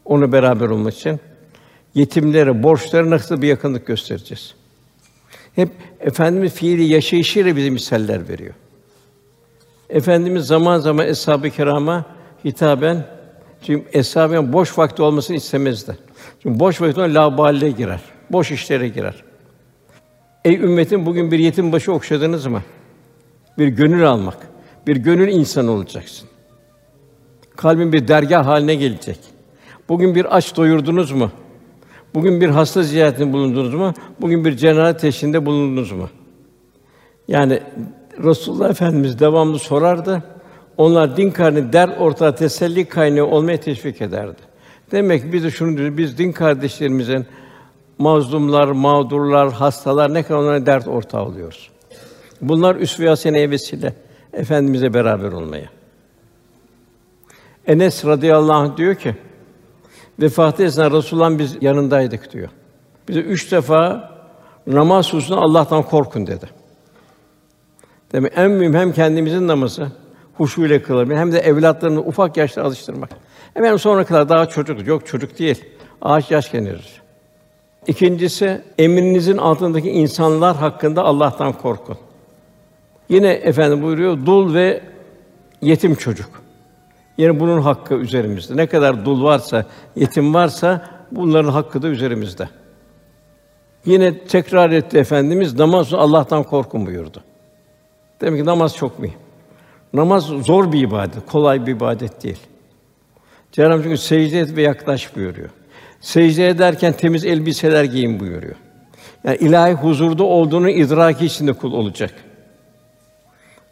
Onu 0.05 0.31
beraber 0.31 0.69
olmak 0.69 0.93
için 0.93 1.19
yetimlere, 1.95 2.63
borçlara 2.63 3.09
nasıl 3.09 3.41
bir 3.41 3.47
yakınlık 3.47 3.87
göstereceğiz? 3.87 4.55
Hep 5.55 5.69
efendimiz 5.99 6.53
fiili 6.53 6.83
yaşayışıyla 6.83 7.55
bize 7.55 7.69
misaller 7.69 8.29
veriyor. 8.29 8.53
Efendimiz 9.89 10.45
zaman 10.45 10.79
zaman 10.79 11.07
eshab-ı 11.07 11.49
kirama 11.49 12.05
hitaben 12.45 13.05
çünkü 13.61 13.85
eshab 13.93 14.53
boş 14.53 14.77
vakti 14.77 15.01
olmasını 15.01 15.37
istemezdi. 15.37 15.97
Çünkü 16.43 16.59
boş 16.59 16.81
vakti 16.81 17.01
ona 17.01 17.13
laballe 17.13 17.71
girer. 17.71 17.99
Boş 18.31 18.51
işlere 18.51 18.87
girer. 18.87 19.23
Ey 20.45 20.55
ümmetim 20.55 21.05
bugün 21.05 21.31
bir 21.31 21.39
yetim 21.39 21.71
başı 21.71 21.93
okşadınız 21.93 22.45
mı? 22.45 22.61
Bir 23.57 23.67
gönül 23.67 24.09
almak, 24.09 24.37
bir 24.87 24.95
gönül 24.95 25.27
insanı 25.27 25.71
olacaksın. 25.71 26.29
Kalbin 27.55 27.93
bir 27.93 28.07
dergah 28.07 28.45
haline 28.45 28.75
gelecek. 28.75 29.19
Bugün 29.89 30.15
bir 30.15 30.37
aç 30.37 30.55
doyurdunuz 30.55 31.11
mu? 31.11 31.31
Bugün 32.13 32.41
bir 32.41 32.49
hasta 32.49 32.83
ziyaretinde 32.83 33.33
bulundunuz 33.33 33.73
mu? 33.73 33.93
Bugün 34.21 34.45
bir 34.45 34.57
cenaze 34.57 34.97
teşhinde 34.97 35.45
bulundunuz 35.45 35.91
mu? 35.91 36.09
Yani 37.27 37.59
Resulullah 38.23 38.69
Efendimiz 38.69 39.19
devamlı 39.19 39.59
sorardı. 39.59 40.23
Onlar 40.77 41.17
din 41.17 41.31
kardeşi 41.31 41.73
der 41.73 41.89
ortada 41.99 42.35
teselli 42.35 42.85
kaynağı 42.85 43.25
olmaya 43.25 43.59
teşvik 43.59 44.01
ederdi. 44.01 44.41
Demek 44.91 45.21
ki 45.21 45.33
biz 45.33 45.43
de 45.43 45.51
şunu 45.51 45.77
diyoruz, 45.77 45.97
biz 45.97 46.17
din 46.17 46.31
kardeşlerimizin 46.31 47.25
mazlumlar, 47.97 48.67
mağdurlar, 48.67 49.51
hastalar 49.51 50.13
ne 50.13 50.23
kadar 50.23 50.39
onlara 50.39 50.65
dert 50.65 50.87
ortağı 50.87 51.25
oluyoruz. 51.25 51.69
Bunlar 52.41 52.75
üsve-i 52.75 53.07
haseneye 53.07 53.49
vesile 53.49 53.93
efendimize 54.33 54.93
beraber 54.93 55.31
olmaya. 55.31 55.69
Enes 57.67 58.05
radıyallahu 58.05 58.53
anh 58.53 58.77
diyor 58.77 58.95
ki 58.95 59.15
vefatı 60.19 60.63
esnasında 60.63 60.97
Resulullah'ın 60.97 61.39
biz 61.39 61.57
yanındaydık 61.61 62.33
diyor. 62.33 62.49
Bize 63.07 63.19
üç 63.19 63.51
defa 63.51 64.11
namaz 64.67 65.13
hususunda 65.13 65.41
Allah'tan 65.41 65.83
korkun 65.83 66.27
dedi. 66.27 66.45
Demek 68.11 68.33
en 68.35 68.51
mühim 68.51 68.73
hem 68.73 68.93
kendimizin 68.93 69.47
namazı 69.47 69.87
huşu 70.37 70.65
ile 70.65 70.81
kılabilmek 70.81 71.17
hem 71.17 71.31
de 71.31 71.39
evlatlarını 71.39 71.99
ufak 71.99 72.37
yaşta 72.37 72.63
alıştırmak. 72.63 73.09
Hemen 73.53 73.75
sonra 73.77 74.05
kadar 74.05 74.29
daha 74.29 74.45
çocuk 74.45 74.87
yok 74.87 75.07
çocuk 75.07 75.39
değil. 75.39 75.65
Ağaç 76.01 76.31
yaş 76.31 76.49
kendirir. 76.49 77.01
İkincisi 77.87 78.61
emrinizin 78.77 79.37
altındaki 79.37 79.89
insanlar 79.89 80.55
hakkında 80.55 81.03
Allah'tan 81.03 81.53
korkun. 81.53 81.97
Yine 83.09 83.31
efendim 83.31 83.83
buyuruyor 83.83 84.25
dul 84.25 84.53
ve 84.53 84.81
yetim 85.61 85.95
çocuk. 85.95 86.42
Yine 87.17 87.39
bunun 87.39 87.61
hakkı 87.61 87.93
üzerimizde. 87.93 88.57
Ne 88.57 88.67
kadar 88.67 89.05
dul 89.05 89.23
varsa, 89.23 89.65
yetim 89.95 90.33
varsa 90.33 90.89
bunların 91.11 91.51
hakkı 91.51 91.81
da 91.81 91.87
üzerimizde. 91.87 92.49
Yine 93.85 94.17
tekrar 94.17 94.71
etti 94.71 94.97
efendimiz 94.97 95.59
namaz 95.59 95.93
Allah'tan 95.93 96.43
korkun 96.43 96.85
buyurdu. 96.85 97.23
Demek 98.21 98.39
ki 98.39 98.45
namaz 98.45 98.75
çok 98.75 98.99
mühim. 98.99 99.17
Namaz 99.93 100.25
zor 100.25 100.71
bir 100.71 100.81
ibadet, 100.81 101.25
kolay 101.31 101.65
bir 101.65 101.71
ibadet 101.71 102.23
değil. 102.23 102.39
Cenab-ı 103.51 103.83
çünkü 103.83 103.97
secde 103.97 104.39
et 104.39 104.55
ve 104.55 104.61
yaklaş 104.61 105.15
buyuruyor. 105.15 105.49
Secde 106.01 106.47
ederken 106.47 106.93
temiz 106.93 107.25
elbiseler 107.25 107.83
giyin 107.83 108.19
buyuruyor. 108.19 108.55
Yani 109.23 109.37
ilahi 109.37 109.73
huzurda 109.73 110.23
olduğunu 110.23 110.69
idraki 110.69 111.25
içinde 111.25 111.53
kul 111.53 111.73
olacak. 111.73 112.13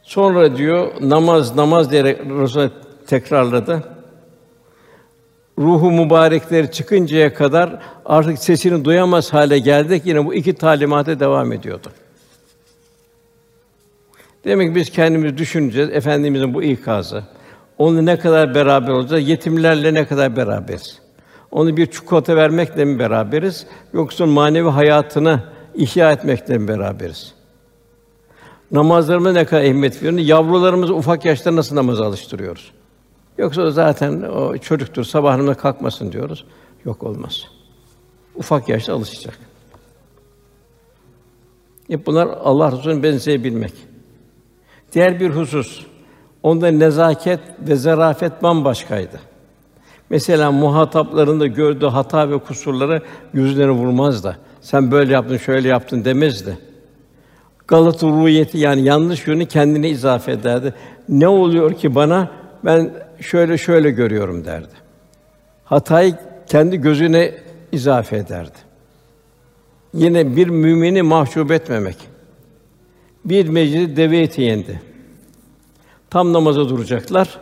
Sonra 0.04 0.58
diyor 0.58 0.92
namaz 1.02 1.56
namaz 1.56 1.92
diyerek 1.92 2.20
Resul 2.20 2.70
tekrarladı. 3.12 3.84
Ruhu 5.60 5.92
mübarekleri 5.92 6.72
çıkıncaya 6.72 7.34
kadar 7.34 7.80
artık 8.06 8.40
sesini 8.40 8.86
duyamaz 8.86 9.34
hale 9.34 9.60
geldik. 9.60 10.02
Yine 10.06 10.26
bu 10.26 10.34
iki 10.34 10.54
talimata 10.54 11.20
devam 11.20 11.52
ediyordu. 11.54 11.88
Demek 14.46 14.70
ki 14.70 14.76
biz 14.76 14.90
kendimizi 14.90 15.38
düşüneceğiz 15.38 15.90
efendimizin 15.90 16.54
bu 16.54 16.64
ikazı. 16.64 17.24
Onu 17.78 18.06
ne 18.06 18.20
kadar 18.20 18.56
beraber 18.56 18.90
olacağız? 18.90 19.28
Yetimlerle 19.28 19.94
ne 19.94 20.06
kadar 20.06 20.36
beraberiz? 20.36 21.00
Onu 21.52 21.78
bir 21.78 21.86
çikolata 21.86 22.36
vermekle 22.36 22.86
mi 22.86 23.00
beraberiz? 23.00 23.68
Yoksa 23.94 24.26
manevi 24.26 24.70
hayatını 24.70 25.44
ihya 25.76 26.12
etmekle 26.12 26.58
mi 26.58 26.68
beraberiz? 26.68 27.34
Namazlarımıza 28.72 29.34
ne 29.34 29.46
kadar 29.46 29.62
ehemmiyet 29.62 30.04
veriyoruz? 30.04 30.28
Yavrularımızı 30.28 30.96
ufak 30.96 31.26
yaşta 31.26 31.56
nasıl 31.56 31.76
namaza 31.76 32.06
alıştırıyoruz? 32.06 32.72
Yoksa 33.38 33.72
zaten 33.72 34.22
o 34.22 34.58
çocuktur, 34.58 35.04
sabah 35.04 35.32
namazına 35.32 35.54
kalkmasın 35.54 36.12
diyoruz. 36.12 36.46
Yok 36.86 37.04
olmaz. 37.04 37.48
Ufak 38.36 38.70
yaşta 38.70 38.94
alışacak. 38.94 39.40
Hep 41.88 42.06
bunlar 42.06 42.28
Allah 42.44 42.72
Resulü'nün 42.72 43.04
benzeyebilmek. 43.04 43.74
Diğer 44.94 45.20
bir 45.20 45.30
husus, 45.30 45.86
onda 46.44 46.68
nezaket 46.68 47.40
ve 47.60 47.76
zarafet 47.76 48.44
bambaşkaydı. 48.44 49.20
Mesela 50.10 50.52
muhataplarında 50.52 51.48
gördüğü 51.48 51.86
hata 51.86 52.30
ve 52.30 52.38
kusurları 52.40 53.02
yüzlerine 53.34 53.72
vurmaz 53.72 54.24
da. 54.24 54.36
Sen 54.62 54.92
böyle 54.92 55.14
yaptın, 55.14 55.38
şöyle 55.38 55.68
yaptın 55.68 56.06
demezdi. 56.06 56.58
Galata 57.68 58.08
ruhiyeti 58.08 58.58
yani 58.58 58.82
yanlış 58.82 59.28
yönü 59.28 59.46
kendine 59.46 59.90
izafe 59.90 60.32
ederdi. 60.32 60.74
Ne 61.10 61.28
oluyor 61.28 61.74
ki 61.74 61.96
bana? 61.96 62.32
Ben 62.66 62.94
şöyle 63.22 63.58
şöyle 63.58 63.92
görüyorum 63.92 64.46
derdi. 64.46 64.74
Hatayı 65.66 66.16
kendi 66.48 66.78
gözüne 66.78 67.32
izafe 67.72 68.18
ederdi. 68.18 68.58
Yine 69.94 70.36
bir 70.36 70.48
mümini 70.48 71.02
mahcup 71.02 71.52
etmemek. 71.52 71.98
Bir 73.26 73.48
meclis 73.48 73.98
deve 73.98 74.20
eti 74.20 74.42
yendi. 74.42 74.82
Tam 76.10 76.34
namaza 76.34 76.70
duracaklar. 76.70 77.40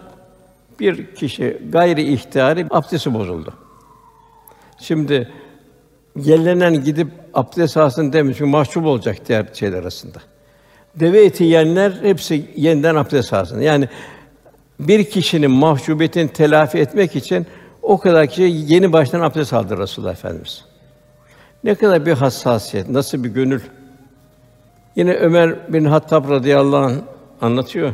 Bir 0.79 1.15
kişi 1.15 1.57
gayri 1.69 2.13
ihtiyari 2.13 2.67
abdesti 2.69 3.13
bozuldu. 3.13 3.53
Şimdi 4.79 5.29
Gelinen 6.17 6.83
gidip 6.83 7.07
abdest 7.33 7.77
alsın 7.77 8.13
demiş 8.13 8.37
çünkü 8.37 8.51
mahcup 8.51 8.85
olacak 8.85 9.17
diğer 9.27 9.45
şeyler 9.53 9.77
arasında. 9.77 10.17
Deve 10.95 11.25
eti 11.25 11.43
yiyenler 11.43 11.91
hepsi 12.01 12.45
yeniden 12.55 12.95
abdest 12.95 13.33
alsın. 13.33 13.61
Yani 13.61 13.89
bir 14.79 15.03
kişinin 15.03 15.51
mahcubiyetini 15.51 16.27
telafi 16.27 16.77
etmek 16.77 17.15
için 17.15 17.47
o 17.81 17.97
kadar 17.97 18.27
kişi 18.27 18.41
yeni 18.41 18.93
baştan 18.93 19.21
abdest 19.21 19.53
aldı 19.53 19.77
Resulullah 19.77 20.11
Efendimiz. 20.11 20.65
Ne 21.63 21.75
kadar 21.75 22.05
bir 22.05 22.13
hassasiyet, 22.13 22.89
nasıl 22.89 23.23
bir 23.23 23.29
gönül. 23.29 23.61
Yine 24.95 25.13
Ömer 25.13 25.73
bin 25.73 25.85
Hattab 25.85 26.29
radıyallahu 26.29 26.85
anh 26.85 26.95
anlatıyor. 27.41 27.93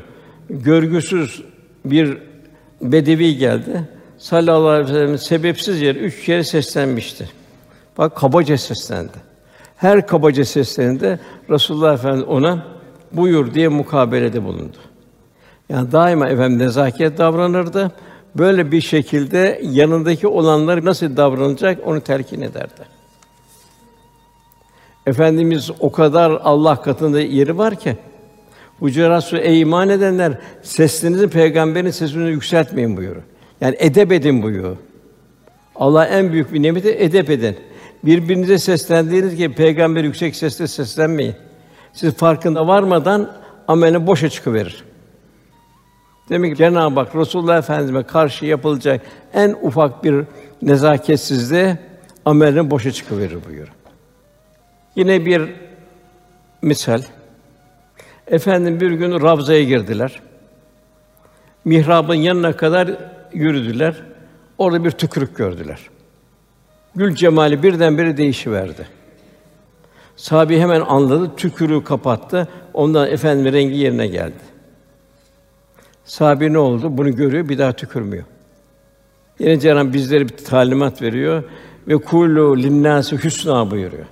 Görgüsüz 0.50 1.44
bir 1.86 2.18
bedevi 2.82 3.38
geldi. 3.38 3.90
Sallallahu 4.18 4.68
aleyhi 4.68 4.90
ve 4.90 4.94
sellem 4.94 5.18
sebepsiz 5.18 5.82
yere 5.82 6.00
üç 6.00 6.26
kere 6.26 6.44
seslenmişti. 6.44 7.30
Bak 7.98 8.16
kabaca 8.16 8.58
seslendi. 8.58 9.18
Her 9.78 10.08
kabaca 10.08 10.46
seslerinde 10.46 11.20
Resulullah 11.50 11.94
Efendimiz 11.94 12.28
ona 12.28 12.66
buyur 13.12 13.54
diye 13.54 13.68
mukabelede 13.68 14.44
bulundu. 14.44 14.78
Yani 15.70 15.92
daima 15.92 16.30
efendim 16.30 16.60
nezaket 16.60 17.18
davranırdı. 17.18 17.92
Böyle 18.36 18.72
bir 18.72 18.82
şekilde 18.82 19.62
yanındaki 19.64 20.28
olanlar 20.28 20.86
nasıl 20.86 21.18
davranacak 21.18 21.88
onu 21.88 22.02
telkin 22.02 22.42
ederdi. 22.42 22.82
Efendimiz 25.06 25.72
o 25.80 25.92
kadar 25.92 26.32
Allah 26.32 26.82
katında 26.82 27.22
yeri 27.22 27.58
var 27.58 27.76
ki 27.76 27.98
Hucurat 28.80 29.24
Sûre 29.24 29.42
ey 29.42 29.62
iman 29.62 29.90
edenler 29.90 30.40
sesinizi 30.64 31.30
peygamberin 31.30 31.92
sesini 31.92 32.30
yükseltmeyin 32.30 32.98
buyuruyor. 32.98 33.24
Yani 33.62 33.76
edep 33.80 34.12
edin 34.12 34.44
buyuruyor. 34.44 34.78
Allah 35.76 36.06
en 36.06 36.32
büyük 36.32 36.54
bir 36.54 36.62
nimeti 36.62 36.90
edep 36.90 37.30
edin. 37.30 37.58
Birbirinize 38.04 38.58
seslendiğiniz 38.58 39.36
gibi 39.36 39.56
peygamber 39.56 40.04
yüksek 40.04 40.36
sesle 40.36 40.68
seslenmeyin. 40.68 41.36
Siz 41.94 42.14
farkında 42.14 42.68
varmadan 42.68 43.32
amelin 43.68 44.08
boşa 44.08 44.30
çıkıverir. 44.30 44.84
Demek 46.30 46.52
ki 46.52 46.58
Cenab-ı 46.58 47.00
Hak 47.00 47.16
Resulullah 47.16 47.58
Efendimize 47.58 48.08
karşı 48.08 48.46
yapılacak 48.46 49.02
en 49.34 49.56
ufak 49.62 50.04
bir 50.04 50.24
nezaketsizliğe 50.62 51.78
amelin 52.26 52.72
boşa 52.72 52.92
çıkıverir 52.92 53.46
buyuruyor. 53.46 53.68
Yine 54.96 55.26
bir 55.26 55.54
misal. 56.62 57.02
Efendim 58.28 58.82
bir 58.82 58.92
gün 58.92 59.22
Ravza'ya 59.22 59.64
girdiler. 59.64 60.22
Mihrabın 61.66 62.16
yanına 62.16 62.56
kadar 62.56 62.92
yürüdüler. 63.34 64.04
Orada 64.58 64.84
bir 64.84 64.92
tükürük 64.92 65.38
gördüler. 65.38 65.80
Gül 66.96 67.16
cemali 67.16 67.64
birdenbire 67.64 68.18
değişiverdi. 68.18 68.88
Sahabi 70.16 70.60
hemen 70.60 70.82
anladı, 70.82 71.36
tükürüğü 71.38 71.84
kapattı. 71.84 72.48
Ondan 72.74 73.12
efendim 73.12 73.54
rengi 73.54 73.76
yerine 73.76 74.08
geldi. 74.08 74.55
Sahabi 76.06 76.54
ne 76.54 76.58
oldu? 76.58 76.98
Bunu 76.98 77.16
görüyor, 77.16 77.50
bir 77.50 77.58
daha 77.58 77.74
tükürmüyor. 77.74 78.24
Yine 79.40 79.60
Cenab-ı 79.60 79.94
bizlere 79.94 80.30
bir 80.30 80.38
talimat 80.38 81.02
veriyor 81.02 81.44
ve 81.88 81.98
kulu 81.98 82.58
linnâsi 82.58 83.16
husna 83.16 83.72
buyuruyor. 83.72 84.06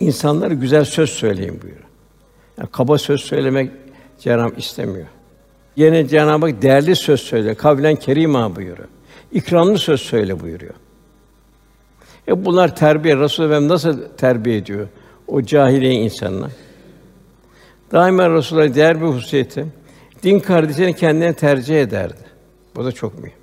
İnsanlara 0.00 0.54
güzel 0.54 0.84
söz 0.84 1.10
söyleyin 1.10 1.62
buyuruyor. 1.62 1.88
Yani 2.58 2.68
kaba 2.72 2.98
söz 2.98 3.20
söylemek 3.20 3.70
Cenab-ı 4.18 4.54
istemiyor. 4.56 5.06
Yine 5.76 6.08
Cenab-ı 6.08 6.46
Hak 6.46 6.62
değerli 6.62 6.96
söz 6.96 7.20
söyle, 7.20 7.54
kavlen 7.54 7.96
kerima 7.96 8.56
buyuruyor. 8.56 8.88
İkramlı 9.32 9.78
söz 9.78 10.00
söyle 10.00 10.40
buyuruyor. 10.40 10.74
E 12.28 12.44
bunlar 12.44 12.76
terbiye. 12.76 13.16
Resulullah 13.16 13.50
Efendimiz 13.50 13.70
nasıl 13.70 14.08
terbiye 14.16 14.56
ediyor 14.56 14.88
o 15.26 15.42
cahiliye 15.42 15.92
insanına? 15.92 16.48
Daima 17.92 18.30
Resulullah 18.30 18.74
değer 18.74 19.00
bir 19.00 19.06
hususiyeti 19.06 19.66
din 20.22 20.38
kardeşini 20.38 20.96
kendine 20.96 21.32
tercih 21.32 21.80
ederdi. 21.80 22.24
Bu 22.76 22.84
da 22.84 22.92
çok 22.92 23.18
mühim. 23.18 23.36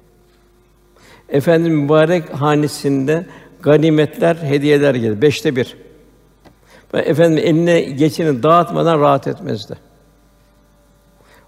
Efendim 1.29 1.73
mübarek 1.73 2.33
hanesinde 2.33 3.25
ganimetler, 3.61 4.35
hediyeler 4.35 4.95
gelir. 4.95 5.21
Beşte 5.21 5.55
bir. 5.55 5.77
Ve 6.93 6.99
efendim 6.99 7.43
eline 7.47 7.81
geçini 7.81 8.43
dağıtmadan 8.43 8.99
rahat 8.99 9.27
etmezdi. 9.27 9.75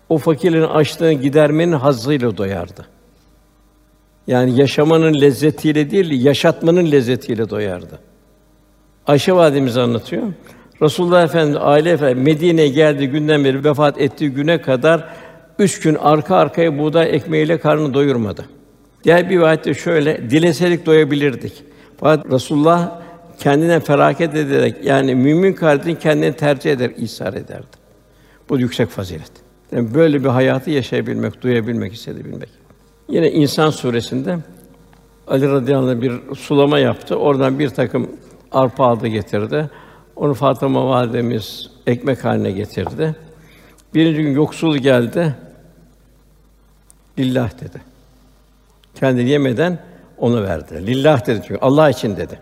O 0.10 0.18
fakirin 0.18 0.64
açlığını 0.64 1.14
gidermenin 1.14 1.72
hazzıyla 1.72 2.38
doyardı. 2.38 2.88
Yani 4.28 4.60
yaşamanın 4.60 5.22
lezzetiyle 5.22 5.92
değil, 5.92 6.26
yaşatmanın 6.26 6.92
lezzetiyle 6.92 7.50
doyardı. 7.50 8.00
Ayşe 9.08 9.34
validemiz 9.34 9.78
anlatıyor. 9.78 10.24
Resulullah 10.82 11.24
Efendimiz 11.24 11.58
aile 11.62 11.92
efendim 11.92 12.24
Medine'ye 12.24 12.68
geldiği 12.68 13.10
günden 13.10 13.46
beri 13.46 13.64
vefat 13.64 14.02
ettiği 14.02 14.30
güne 14.30 14.62
kadar 14.62 15.08
üç 15.60 15.80
gün 15.80 15.96
arka 15.96 16.36
arkaya 16.36 16.78
buğday 16.78 17.16
ekmeğiyle 17.16 17.58
karnını 17.58 17.94
doyurmadı. 17.94 18.46
Diğer 19.04 19.30
bir 19.30 19.36
rivayette 19.36 19.74
şöyle, 19.74 20.30
dileseydik 20.30 20.86
doyabilirdik. 20.86 21.64
Fakat 21.98 22.32
Resulullah 22.32 23.02
kendine 23.40 23.80
feraket 23.80 24.36
ederek 24.36 24.76
yani 24.84 25.16
mümin 25.16 25.54
kardeşin 25.54 25.96
kendini 25.96 26.34
tercih 26.34 26.72
eder, 26.72 26.92
ihsar 26.98 27.34
ederdi. 27.34 27.82
Bu 28.50 28.60
yüksek 28.60 28.90
fazilet. 28.90 29.32
Yani 29.72 29.94
böyle 29.94 30.24
bir 30.24 30.30
hayatı 30.30 30.72
yaşayabilmek, 30.72 31.42
duyabilmek, 31.42 31.94
hissedebilmek. 31.94 32.50
Yine 33.10 33.32
İnsan 33.32 33.70
suresinde 33.70 34.38
Ali 35.28 35.50
radıyallahu 35.50 35.92
anh 35.92 36.02
bir 36.02 36.36
sulama 36.36 36.80
yaptı. 36.80 37.16
Oradan 37.16 37.60
bir 37.60 37.70
takım 37.70 38.10
arpa 38.52 38.86
aldı 38.86 39.08
getirdi. 39.08 39.70
Onu 40.16 40.34
Fatıma 40.34 40.90
validemiz 40.90 41.70
ekmek 41.88 42.26
haline 42.26 42.52
getirdi. 42.52 43.16
Birinci 43.94 44.22
gün 44.22 44.36
yoksul 44.36 44.78
geldi. 44.78 45.36
Lillah 47.20 47.62
dedi. 47.62 47.82
Kendi 48.96 49.22
yemeden 49.22 49.80
onu 50.18 50.44
verdi. 50.44 50.88
Lillah 50.88 51.28
dedi 51.28 51.42
çünkü 51.48 51.60
Allah 51.62 51.90
için 51.90 52.18
dedi. 52.18 52.40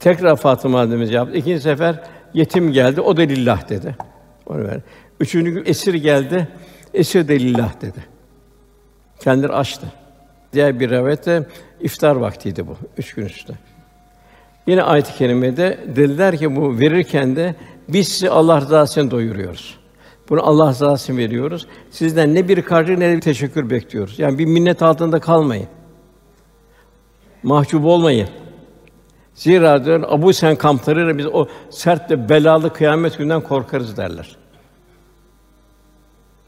Tekrar 0.00 0.36
Fatıma 0.36 0.78
validemiz 0.78 1.10
yaptı. 1.10 1.36
İkinci 1.36 1.60
sefer 1.60 2.02
yetim 2.34 2.72
geldi. 2.72 3.00
O 3.00 3.16
da 3.16 3.22
lillah 3.22 3.68
dedi. 3.68 3.96
Onu 4.46 4.64
verdi. 4.64 4.82
Üçüncü 5.20 5.50
gün 5.50 5.64
esir 5.64 5.94
geldi. 5.94 6.48
Esir 6.94 7.28
de 7.28 7.40
lillah 7.40 7.80
dedi. 7.80 8.04
Kendileri 9.20 9.52
açtı. 9.52 9.86
Diğer 10.52 10.80
bir 10.80 10.90
rivayette 10.90 11.46
iftar 11.80 12.16
vaktiydi 12.16 12.66
bu. 12.66 12.76
Üç 12.96 13.14
gün 13.14 13.26
üstü. 13.26 13.54
Yine 14.66 14.82
ayet-i 14.82 15.14
kerimede 15.14 15.78
dediler 15.96 16.36
ki 16.36 16.56
bu 16.56 16.78
verirken 16.78 17.36
de 17.36 17.54
biz 17.88 18.08
sizi 18.08 18.30
Allah 18.30 18.60
rızası 18.60 19.10
doyuruyoruz. 19.10 19.81
Bunu 20.32 20.46
Allah 20.46 20.70
rızası 20.70 21.16
veriyoruz. 21.16 21.66
Sizden 21.90 22.34
ne 22.34 22.48
bir 22.48 22.62
karşı 22.62 23.00
ne 23.00 23.16
bir 23.16 23.20
teşekkür 23.20 23.70
bekliyoruz. 23.70 24.18
Yani 24.18 24.38
bir 24.38 24.46
minnet 24.46 24.82
altında 24.82 25.20
kalmayın. 25.20 25.66
Mahcup 27.42 27.84
olmayın. 27.84 28.28
Zira 29.34 29.84
diyor 29.84 30.04
Abu 30.08 30.32
Sen 30.32 30.56
kamplarıyla 30.56 31.18
biz 31.18 31.26
o 31.26 31.46
sert 31.70 32.10
ve 32.10 32.28
belalı 32.28 32.72
kıyamet 32.72 33.18
günden 33.18 33.40
korkarız 33.40 33.96
derler. 33.96 34.36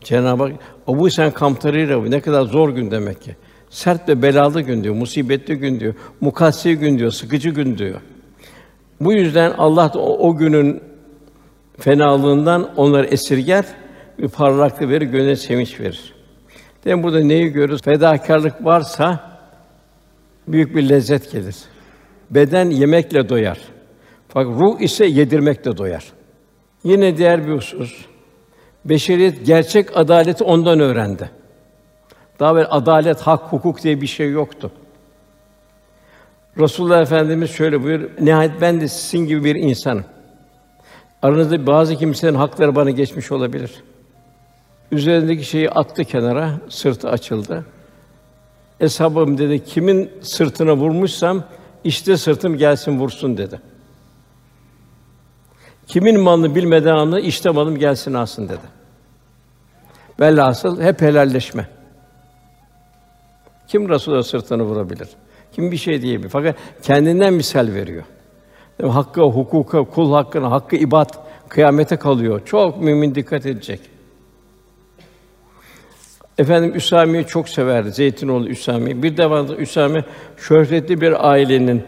Cenab-ı 0.00 0.42
Hak 0.42 0.52
Abu 0.86 1.10
Sen 1.10 1.30
kamplarıyla 1.30 2.02
ne 2.02 2.20
kadar 2.20 2.42
zor 2.42 2.68
gün 2.68 2.90
demek 2.90 3.22
ki. 3.22 3.36
Sert 3.70 4.08
ve 4.08 4.22
belalı 4.22 4.60
gün 4.60 4.84
diyor, 4.84 4.94
musibetli 4.94 5.54
gün 5.54 5.80
diyor, 5.80 5.94
mukassi 6.20 6.74
gün 6.74 6.98
diyor, 6.98 7.10
sıkıcı 7.10 7.50
gün 7.50 7.78
diyor. 7.78 8.00
Bu 9.00 9.12
yüzden 9.12 9.52
Allah 9.58 9.94
da 9.94 9.98
o, 9.98 10.28
o 10.28 10.36
günün 10.36 10.93
fenalığından 11.78 12.74
onları 12.76 13.06
esirger, 13.06 13.64
bir 14.18 14.28
parlaklık 14.28 14.88
verir, 14.88 15.06
gönle 15.06 15.37
sevinç 15.37 15.80
verir. 15.80 16.14
Demek 16.84 17.04
burada 17.04 17.20
neyi 17.20 17.48
görürüz? 17.48 17.82
Fedakarlık 17.82 18.64
varsa 18.64 19.30
büyük 20.48 20.76
bir 20.76 20.88
lezzet 20.88 21.32
gelir. 21.32 21.56
Beden 22.30 22.70
yemekle 22.70 23.28
doyar. 23.28 23.58
Fakat 24.28 24.60
ruh 24.60 24.80
ise 24.80 25.06
yedirmekle 25.06 25.76
doyar. 25.76 26.04
Yine 26.84 27.16
diğer 27.16 27.46
bir 27.46 27.52
husus. 27.52 28.04
Beşeriyet 28.84 29.46
gerçek 29.46 29.96
adaleti 29.96 30.44
ondan 30.44 30.80
öğrendi. 30.80 31.30
Daha 32.40 32.52
evvel 32.52 32.66
adalet, 32.70 33.20
hak, 33.20 33.40
hukuk 33.40 33.82
diye 33.82 34.00
bir 34.00 34.06
şey 34.06 34.30
yoktu. 34.30 34.72
Resulullah 36.58 37.02
Efendimiz 37.02 37.50
şöyle 37.50 37.82
buyur: 37.82 38.10
Nihayet 38.20 38.60
ben 38.60 38.80
de 38.80 38.88
sizin 38.88 39.26
gibi 39.26 39.44
bir 39.44 39.54
insanım. 39.54 40.04
Aranızda 41.24 41.66
bazı 41.66 41.96
kimselerin 41.96 42.34
hakları 42.34 42.74
bana 42.74 42.90
geçmiş 42.90 43.32
olabilir. 43.32 43.70
Üzerindeki 44.92 45.44
şeyi 45.44 45.70
attı 45.70 46.04
kenara, 46.04 46.60
sırtı 46.68 47.10
açıldı. 47.10 47.64
Eshabım 48.80 49.38
dedi, 49.38 49.64
kimin 49.64 50.10
sırtına 50.22 50.76
vurmuşsam 50.76 51.44
işte 51.84 52.16
sırtım 52.16 52.56
gelsin 52.56 52.98
vursun 52.98 53.37
dedi. 53.37 53.60
Kimin 55.87 56.20
malını 56.20 56.54
bilmeden 56.54 56.94
anla, 56.94 57.20
işte 57.20 57.50
malım 57.50 57.78
gelsin 57.78 58.14
alsın 58.14 58.48
dedi. 58.48 58.66
Velhasıl 60.20 60.80
hep 60.80 61.00
helalleşme. 61.02 61.68
Kim 63.68 63.88
Resul'a 63.88 64.22
sırtını 64.22 64.62
vurabilir? 64.62 65.08
Kim 65.52 65.72
bir 65.72 65.76
şey 65.76 66.02
diyemiyor. 66.02 66.30
Fakat 66.30 66.56
kendinden 66.82 67.34
misal 67.34 67.74
veriyor. 67.74 68.04
Yani 68.82 68.92
hakkı, 68.92 69.22
hukuka, 69.22 69.84
kul 69.84 70.12
hakkına, 70.12 70.50
hakkı 70.50 70.76
ibad 70.76 71.10
kıyamete 71.48 71.96
kalıyor. 71.96 72.40
Çok 72.44 72.82
mümin 72.82 73.14
dikkat 73.14 73.46
edecek. 73.46 73.80
Efendim 76.38 76.72
Üsami'yi 76.74 77.26
çok 77.26 77.48
severdi. 77.48 77.92
Zeytinoğlu 77.92 78.48
Üsami. 78.48 79.02
Bir 79.02 79.16
defasında 79.16 79.56
Üsami 79.56 80.04
şöhretli 80.37 81.00
bir 81.00 81.30
ailenin 81.30 81.82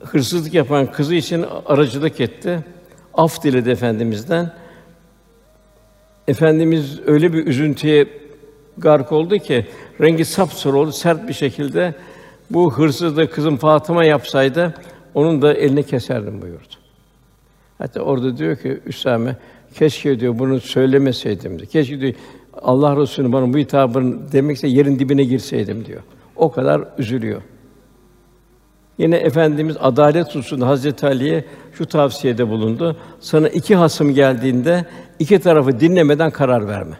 hırsızlık 0.00 0.54
yapan 0.54 0.86
kızı 0.86 1.14
için 1.14 1.44
aracılık 1.66 2.20
etti. 2.20 2.64
Af 3.14 3.42
diledi 3.42 3.70
efendimizden. 3.70 4.54
Efendimiz 6.28 7.00
öyle 7.06 7.32
bir 7.32 7.46
üzüntüye 7.46 8.08
gark 8.78 9.12
oldu 9.12 9.38
ki 9.38 9.66
rengi 10.00 10.24
sapsarı 10.24 10.76
oldu, 10.76 10.92
sert 10.92 11.28
bir 11.28 11.32
şekilde 11.32 11.94
bu 12.50 12.74
hırsızlığı 12.74 13.30
kızım 13.30 13.56
Fatıma 13.56 14.04
yapsaydı 14.04 14.74
onun 15.14 15.42
da 15.42 15.54
elini 15.54 15.82
keserdim 15.82 16.42
buyurdu. 16.42 16.74
Hatta 17.78 18.00
orada 18.00 18.36
diyor 18.36 18.56
ki 18.56 18.80
Üsame 18.86 19.36
keşke 19.74 20.20
diyor 20.20 20.38
bunu 20.38 20.60
söylemeseydim 20.60 21.58
diyor. 21.58 21.70
Keşke 21.70 22.00
diyor 22.00 22.14
Allah 22.62 22.96
Resulü 22.96 23.32
bana 23.32 23.52
bu 23.52 23.58
hitabını 23.58 24.32
demekse 24.32 24.68
yerin 24.68 24.98
dibine 24.98 25.24
girseydim 25.24 25.84
diyor. 25.84 26.02
O 26.36 26.50
kadar 26.50 26.84
üzülüyor. 26.98 27.42
Yine 28.98 29.16
efendimiz 29.16 29.76
adalet 29.80 30.34
hususunda 30.34 30.66
Hazreti 30.66 31.06
Ali'ye 31.06 31.44
şu 31.72 31.86
tavsiyede 31.86 32.48
bulundu. 32.48 32.96
Sana 33.20 33.48
iki 33.48 33.76
hasım 33.76 34.14
geldiğinde 34.14 34.84
iki 35.18 35.38
tarafı 35.38 35.80
dinlemeden 35.80 36.30
karar 36.30 36.68
verme. 36.68 36.98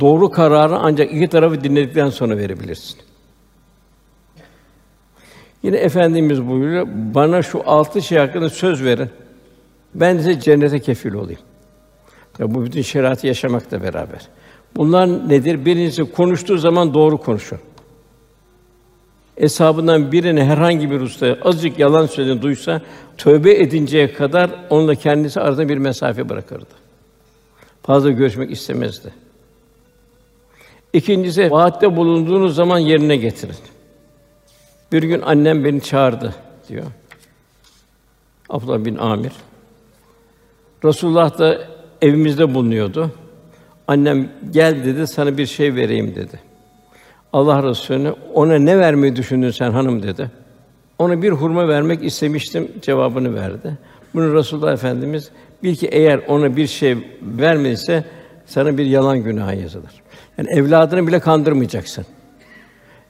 Doğru 0.00 0.30
kararı 0.30 0.76
ancak 0.76 1.12
iki 1.12 1.28
tarafı 1.28 1.64
dinledikten 1.64 2.10
sonra 2.10 2.36
verebilirsin. 2.38 3.09
Yine 5.62 5.76
efendimiz 5.76 6.48
buyuruyor, 6.48 6.86
bana 7.14 7.42
şu 7.42 7.62
altı 7.66 8.02
şey 8.02 8.18
hakkında 8.18 8.50
söz 8.50 8.84
verin. 8.84 9.08
Ben 9.94 10.16
size 10.16 10.40
cennete 10.40 10.80
kefil 10.80 11.12
olayım. 11.12 11.40
Tabi 12.32 12.54
bu 12.54 12.64
bütün 12.64 12.82
şeriatı 12.82 13.26
yaşamakla 13.26 13.82
beraber. 13.82 14.28
Bunlar 14.76 15.28
nedir? 15.28 15.64
Birincisi 15.64 16.12
konuştuğu 16.12 16.58
zaman 16.58 16.94
doğru 16.94 17.18
konuşun. 17.18 17.58
Eshabından 19.36 20.12
birine 20.12 20.44
herhangi 20.44 20.90
bir 20.90 21.00
usta 21.00 21.38
azıcık 21.42 21.78
yalan 21.78 22.06
söylediğini 22.06 22.42
duysa 22.42 22.82
tövbe 23.18 23.54
edinceye 23.54 24.12
kadar 24.12 24.50
onunla 24.70 24.94
kendisi 24.94 25.40
arasında 25.40 25.68
bir 25.68 25.78
mesafe 25.78 26.28
bırakırdı. 26.28 26.64
Fazla 27.82 28.10
görüşmek 28.10 28.50
istemezdi. 28.50 29.12
İkincisi 30.92 31.50
vaatte 31.50 31.96
bulunduğunuz 31.96 32.54
zaman 32.54 32.78
yerine 32.78 33.16
getirin. 33.16 33.56
Bir 34.92 35.02
gün 35.02 35.20
annem 35.20 35.64
beni 35.64 35.80
çağırdı 35.80 36.34
diyor. 36.68 36.86
Abdullah 38.48 38.84
bin 38.84 38.96
Amir. 38.96 39.32
Resulullah 40.84 41.38
da 41.38 41.58
evimizde 42.02 42.54
bulunuyordu. 42.54 43.10
Annem 43.88 44.28
gel 44.50 44.84
dedi, 44.84 45.06
sana 45.06 45.38
bir 45.38 45.46
şey 45.46 45.74
vereyim 45.74 46.14
dedi. 46.14 46.40
Allah 47.32 47.62
Resulü 47.62 48.14
ona 48.34 48.58
ne 48.58 48.78
vermeyi 48.78 49.16
düşündün 49.16 49.50
sen 49.50 49.70
hanım 49.70 50.02
dedi. 50.02 50.30
Ona 50.98 51.22
bir 51.22 51.30
hurma 51.30 51.68
vermek 51.68 52.04
istemiştim 52.04 52.72
cevabını 52.82 53.34
verdi. 53.34 53.78
Bunu 54.14 54.34
Resulullah 54.34 54.72
Efendimiz 54.72 55.30
bil 55.62 55.76
ki 55.76 55.86
eğer 55.86 56.20
ona 56.28 56.56
bir 56.56 56.66
şey 56.66 56.96
vermediyse 57.22 58.04
sana 58.46 58.78
bir 58.78 58.86
yalan 58.86 59.18
günahı 59.18 59.56
yazılır. 59.56 59.92
Yani 60.38 60.50
evladını 60.50 61.06
bile 61.06 61.20
kandırmayacaksın. 61.20 62.06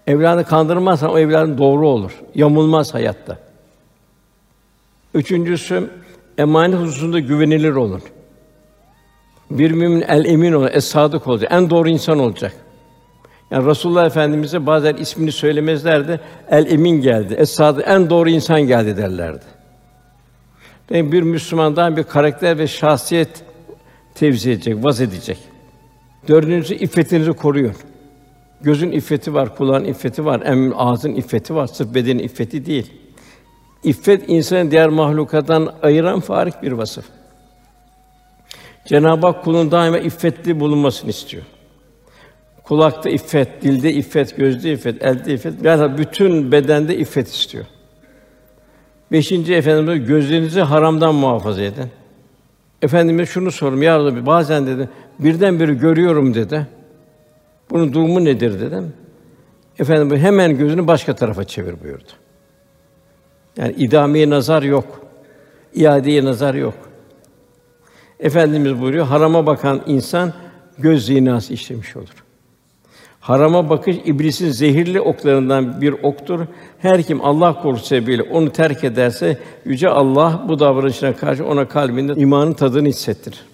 Evladını 0.06 0.44
kandırmazsan 0.44 1.10
o 1.10 1.18
evladın 1.18 1.58
doğru 1.58 1.88
olur. 1.88 2.12
Yamulmaz 2.34 2.94
hayatta. 2.94 3.38
Üçüncüsü 5.14 5.90
emanet 6.38 6.80
hususunda 6.80 7.18
güvenilir 7.18 7.72
olun. 7.72 8.02
Bir 9.50 9.70
mümin 9.70 10.00
el 10.00 10.24
emin 10.24 10.52
olur, 10.52 10.68
es 10.72 10.84
sadık 10.84 11.26
olacak. 11.26 11.52
En 11.52 11.70
doğru 11.70 11.88
insan 11.88 12.18
olacak. 12.18 12.52
Yani 13.50 13.66
Resulullah 13.66 14.06
Efendimize 14.06 14.66
bazen 14.66 14.96
ismini 14.96 15.32
söylemezlerdi. 15.32 16.20
El 16.50 16.70
emin 16.70 17.00
geldi. 17.00 17.34
Es 17.34 17.50
sadık 17.50 17.84
en 17.88 18.10
doğru 18.10 18.30
insan 18.30 18.60
geldi 18.60 18.96
derlerdi. 18.96 19.44
Yani 20.90 21.12
bir 21.12 21.22
Müslümandan 21.22 21.96
bir 21.96 22.02
karakter 22.02 22.58
ve 22.58 22.66
şahsiyet 22.66 23.44
tevzi 24.14 24.50
edecek, 24.50 24.84
vaz 24.84 25.00
edecek. 25.00 25.38
Dördüncüsü 26.28 26.74
iffetinizi 26.74 27.32
koruyun. 27.32 27.74
Gözün 28.62 28.92
iffeti 28.92 29.34
var, 29.34 29.56
kulağın 29.56 29.84
iffeti 29.84 30.24
var, 30.24 30.42
em 30.44 30.72
ağzın 30.76 31.14
iffeti 31.14 31.54
var, 31.54 31.66
sırf 31.66 31.94
bedenin 31.94 32.18
iffeti 32.18 32.66
değil. 32.66 32.92
İffet 33.84 34.28
insanı 34.28 34.70
diğer 34.70 34.88
mahlukattan 34.88 35.74
ayıran 35.82 36.20
farik 36.20 36.62
bir 36.62 36.72
vasıf. 36.72 37.04
Cenab-ı 38.86 39.26
Hak 39.26 39.44
kulun 39.44 39.70
daima 39.70 39.98
iffetli 39.98 40.60
bulunmasını 40.60 41.10
istiyor. 41.10 41.42
Kulakta 42.64 43.10
iffet, 43.10 43.62
dilde 43.62 43.92
iffet, 43.92 44.36
gözde 44.36 44.72
iffet, 44.72 45.02
elde 45.02 45.34
iffet, 45.34 45.64
yani 45.64 45.98
bütün 45.98 46.52
bedende 46.52 46.96
iffet 46.96 47.28
istiyor. 47.28 47.64
Beşinci 49.12 49.54
efendimiz 49.54 50.06
gözlerinizi 50.06 50.60
haramdan 50.60 51.14
muhafaza 51.14 51.62
edin. 51.62 51.86
Efendimiz 52.82 53.28
şunu 53.28 53.50
sorum 53.50 53.82
ya 53.82 53.98
Rabbi 53.98 54.26
bazen 54.26 54.66
dedi 54.66 54.88
birdenbire 55.18 55.74
görüyorum 55.74 56.34
dedi. 56.34 56.66
Bunun 57.70 57.92
durumu 57.92 58.24
nedir 58.24 58.60
dedim. 58.60 58.92
Efendim 59.78 60.18
hemen 60.18 60.58
gözünü 60.58 60.86
başka 60.86 61.14
tarafa 61.14 61.44
çevir 61.44 61.74
buyurdu. 61.82 62.10
Yani 63.56 63.72
idameye 63.72 64.30
nazar 64.30 64.62
yok. 64.62 65.00
İadeye 65.74 66.24
nazar 66.24 66.54
yok. 66.54 66.74
Efendimiz 68.20 68.80
buyuruyor, 68.80 69.06
harama 69.06 69.46
bakan 69.46 69.82
insan 69.86 70.32
göz 70.78 71.06
zinası 71.06 71.52
işlemiş 71.52 71.96
olur. 71.96 72.24
Harama 73.20 73.70
bakış 73.70 73.96
iblisin 74.04 74.50
zehirli 74.50 75.00
oklarından 75.00 75.80
bir 75.80 75.92
oktur. 75.92 76.40
Her 76.78 77.02
kim 77.02 77.24
Allah 77.24 77.62
korkusu 77.62 77.86
sebebiyle 77.86 78.22
onu 78.22 78.52
terk 78.52 78.84
ederse 78.84 79.38
yüce 79.64 79.88
Allah 79.88 80.44
bu 80.48 80.58
davranışına 80.58 81.16
karşı 81.16 81.46
ona 81.46 81.68
kalbinde 81.68 82.14
imanın 82.14 82.52
tadını 82.52 82.88
hissettirir. 82.88 83.49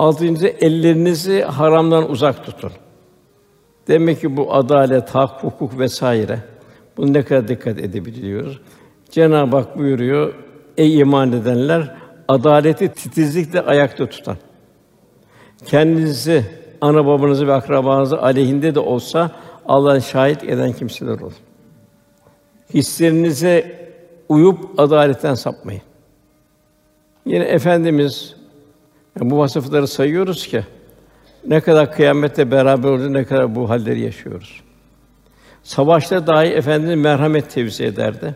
Altıncısı 0.00 0.46
ellerinizi 0.46 1.42
haramdan 1.42 2.10
uzak 2.10 2.44
tutun. 2.44 2.72
Demek 3.88 4.20
ki 4.20 4.36
bu 4.36 4.54
adalet, 4.54 5.10
hak, 5.10 5.44
hukuk 5.44 5.78
vesaire. 5.78 6.38
Bunu 6.96 7.12
ne 7.12 7.22
kadar 7.22 7.48
dikkat 7.48 7.78
edebiliyoruz. 7.78 8.60
Cenab-ı 9.10 9.56
Hak 9.56 9.78
buyuruyor: 9.78 10.34
Ey 10.76 10.98
iman 10.98 11.32
edenler, 11.32 11.96
adaleti 12.28 12.88
titizlikle 12.88 13.60
ayakta 13.60 14.06
tutan. 14.06 14.36
Kendinizi, 15.66 16.44
ana 16.80 17.06
babanızı 17.06 17.46
ve 17.46 17.52
akrabanızı 17.52 18.22
aleyhinde 18.22 18.74
de 18.74 18.80
olsa 18.80 19.30
Allah'ın 19.66 19.98
şahit 19.98 20.44
eden 20.44 20.72
kimseler 20.72 21.20
olun. 21.20 21.34
Hislerinize 22.74 23.88
uyup 24.28 24.80
adaletten 24.80 25.34
sapmayın. 25.34 25.82
Yine 27.26 27.44
efendimiz 27.44 28.39
yani 29.20 29.30
bu 29.30 29.38
vasıfları 29.38 29.86
sayıyoruz 29.86 30.46
ki 30.46 30.64
ne 31.46 31.60
kadar 31.60 31.92
kıyamette 31.92 32.50
beraber 32.50 32.88
olacağız, 32.88 33.10
ne 33.10 33.24
kadar 33.24 33.54
bu 33.54 33.70
halleri 33.70 34.00
yaşıyoruz. 34.00 34.60
Savaşta 35.62 36.26
dahi 36.26 36.46
efendimiz 36.46 36.96
merhamet 36.96 37.50
tevzi 37.50 37.84
ederdi. 37.84 38.34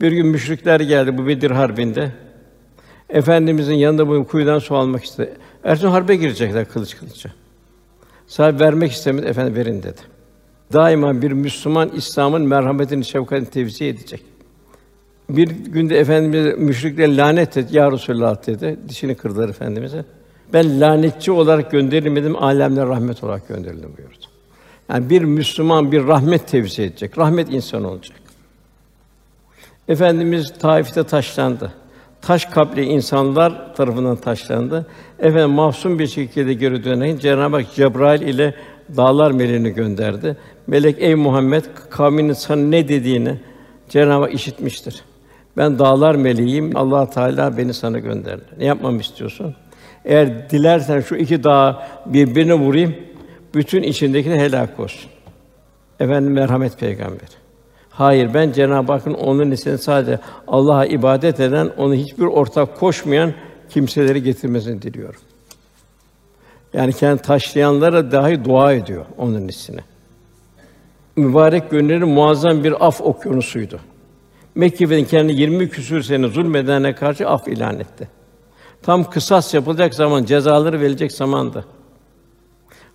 Bir 0.00 0.12
gün 0.12 0.26
müşrikler 0.26 0.80
geldi 0.80 1.18
bu 1.18 1.26
Bedir 1.26 1.50
harbinde. 1.50 2.12
Efendimizin 3.08 3.74
yanında 3.74 4.08
bu 4.08 4.26
kuyudan 4.26 4.58
su 4.58 4.76
almak 4.76 5.04
istedi. 5.04 5.34
Ersun 5.64 5.90
harbe 5.90 6.16
girecekler 6.16 6.68
kılıç 6.68 6.96
kılıça. 6.96 7.30
Sahip 8.26 8.60
vermek 8.60 8.92
istemedi, 8.92 9.26
efendim 9.26 9.56
verin 9.56 9.82
dedi. 9.82 10.00
Daima 10.72 11.22
bir 11.22 11.32
Müslüman 11.32 11.88
İslam'ın 11.88 12.42
merhametini, 12.42 13.04
şefkatini 13.04 13.50
tevzi 13.50 13.84
edecek. 13.84 14.22
Bir 15.28 15.48
günde 15.48 15.98
efendimiz 15.98 16.58
müşrikler 16.58 17.16
lanet 17.16 17.56
et 17.56 17.72
ya 17.72 17.92
Resulullah 17.92 18.46
dedi. 18.46 18.76
Dişini 18.88 19.14
kırdılar 19.14 19.48
efendimize. 19.48 20.04
Ben 20.52 20.80
lanetçi 20.80 21.32
olarak 21.32 21.70
gönderilmedim, 21.70 22.42
alemler 22.42 22.88
rahmet 22.88 23.24
olarak 23.24 23.48
gönderildim 23.48 23.96
buyurdu. 23.96 24.24
Yani 24.90 25.10
bir 25.10 25.22
Müslüman 25.22 25.92
bir 25.92 26.06
rahmet 26.06 26.48
tevzi 26.48 26.82
edecek, 26.82 27.18
rahmet 27.18 27.52
insan 27.52 27.84
olacak. 27.84 28.18
Efendimiz 29.88 30.52
Taif'te 30.58 31.04
taşlandı. 31.04 31.72
Taş 32.22 32.44
kapli 32.44 32.84
insanlar 32.84 33.74
tarafından 33.74 34.16
taşlandı. 34.16 34.86
Efendim 35.18 35.50
mahzun 35.50 35.98
bir 35.98 36.06
şekilde 36.06 36.54
geri 36.54 36.84
dönen 36.84 37.18
Cenab-ı 37.18 37.56
Hak 37.56 37.74
Cebrail 37.74 38.22
ile 38.22 38.54
dağlar 38.96 39.30
meleğini 39.30 39.70
gönderdi. 39.70 40.36
Melek 40.66 40.96
ey 40.98 41.14
Muhammed 41.14 41.64
kavminin 41.90 42.32
sana 42.32 42.62
ne 42.62 42.88
dediğini 42.88 43.40
Cenab-ı 43.88 44.24
Hak 44.24 44.34
işitmiştir. 44.34 45.02
Ben 45.56 45.78
dağlar 45.78 46.14
meleğiyim. 46.14 46.76
Allah 46.76 47.10
Teala 47.10 47.56
beni 47.56 47.74
sana 47.74 47.98
gönderdi. 47.98 48.44
Ne 48.58 48.64
yapmamı 48.64 49.00
istiyorsun? 49.00 49.54
Eğer 50.04 50.50
dilersen 50.50 51.00
şu 51.00 51.16
iki 51.16 51.44
dağı 51.44 51.82
birbirine 52.06 52.54
vurayım, 52.54 52.96
bütün 53.54 53.82
içindekine 53.82 54.40
helak 54.40 54.80
olsun. 54.80 55.10
efendim 56.00 56.32
merhamet 56.32 56.78
peygamber. 56.78 57.28
Hayır 57.90 58.34
ben 58.34 58.52
Cenab-ı 58.52 58.92
Hakk'ın 58.92 59.14
onun 59.14 59.50
için 59.50 59.76
sadece 59.76 60.18
Allah'a 60.48 60.86
ibadet 60.86 61.40
eden, 61.40 61.70
onu 61.76 61.94
hiçbir 61.94 62.24
ortak 62.24 62.76
koşmayan 62.76 63.32
kimseleri 63.70 64.22
getirmesini 64.22 64.82
diliyorum. 64.82 65.20
Yani 66.72 66.92
kendi 66.92 67.22
taşlayanlara 67.22 68.12
dahi 68.12 68.44
dua 68.44 68.72
ediyor 68.72 69.04
onun 69.18 69.48
ismine. 69.48 69.80
Mübarek 71.16 71.70
günleri 71.70 72.04
muazzam 72.04 72.64
bir 72.64 72.86
af 72.86 73.00
okyanusuydu. 73.00 73.80
Mekke'nin 74.56 75.04
kendi 75.04 75.32
20 75.32 75.68
küsür 75.68 76.02
sene 76.02 76.28
zulmedene 76.28 76.94
karşı 76.94 77.28
af 77.28 77.48
ilan 77.48 77.80
etti. 77.80 78.08
Tam 78.82 79.10
kısas 79.10 79.54
yapılacak 79.54 79.94
zaman, 79.94 80.24
cezaları 80.24 80.80
verilecek 80.80 81.12
zamandı. 81.12 81.64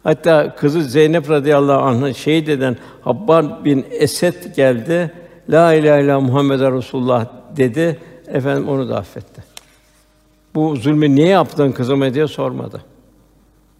Hatta 0.04 0.56
kızı 0.56 0.84
Zeynep 0.84 1.30
radıyallahu 1.30 1.82
anh'ı 1.82 2.15
şehit 2.15 2.50
eden 2.50 2.78
Habbar 3.02 3.65
bin 3.65 3.86
Esed 3.91 4.56
geldi. 4.56 5.12
La 5.50 5.74
ilahe 5.74 6.04
illallah 6.04 6.21
Muhammed 6.21 6.60
Resulullah 6.60 7.26
dedi. 7.58 8.00
Efendim 8.28 8.69
onu 8.69 8.89
da 8.89 8.97
affetti. 8.97 9.43
Bu 10.56 10.76
zulmü 10.76 11.15
niye 11.15 11.28
yaptın 11.28 11.71
kızıma 11.71 12.13
diye 12.13 12.28
sormadı. 12.28 12.82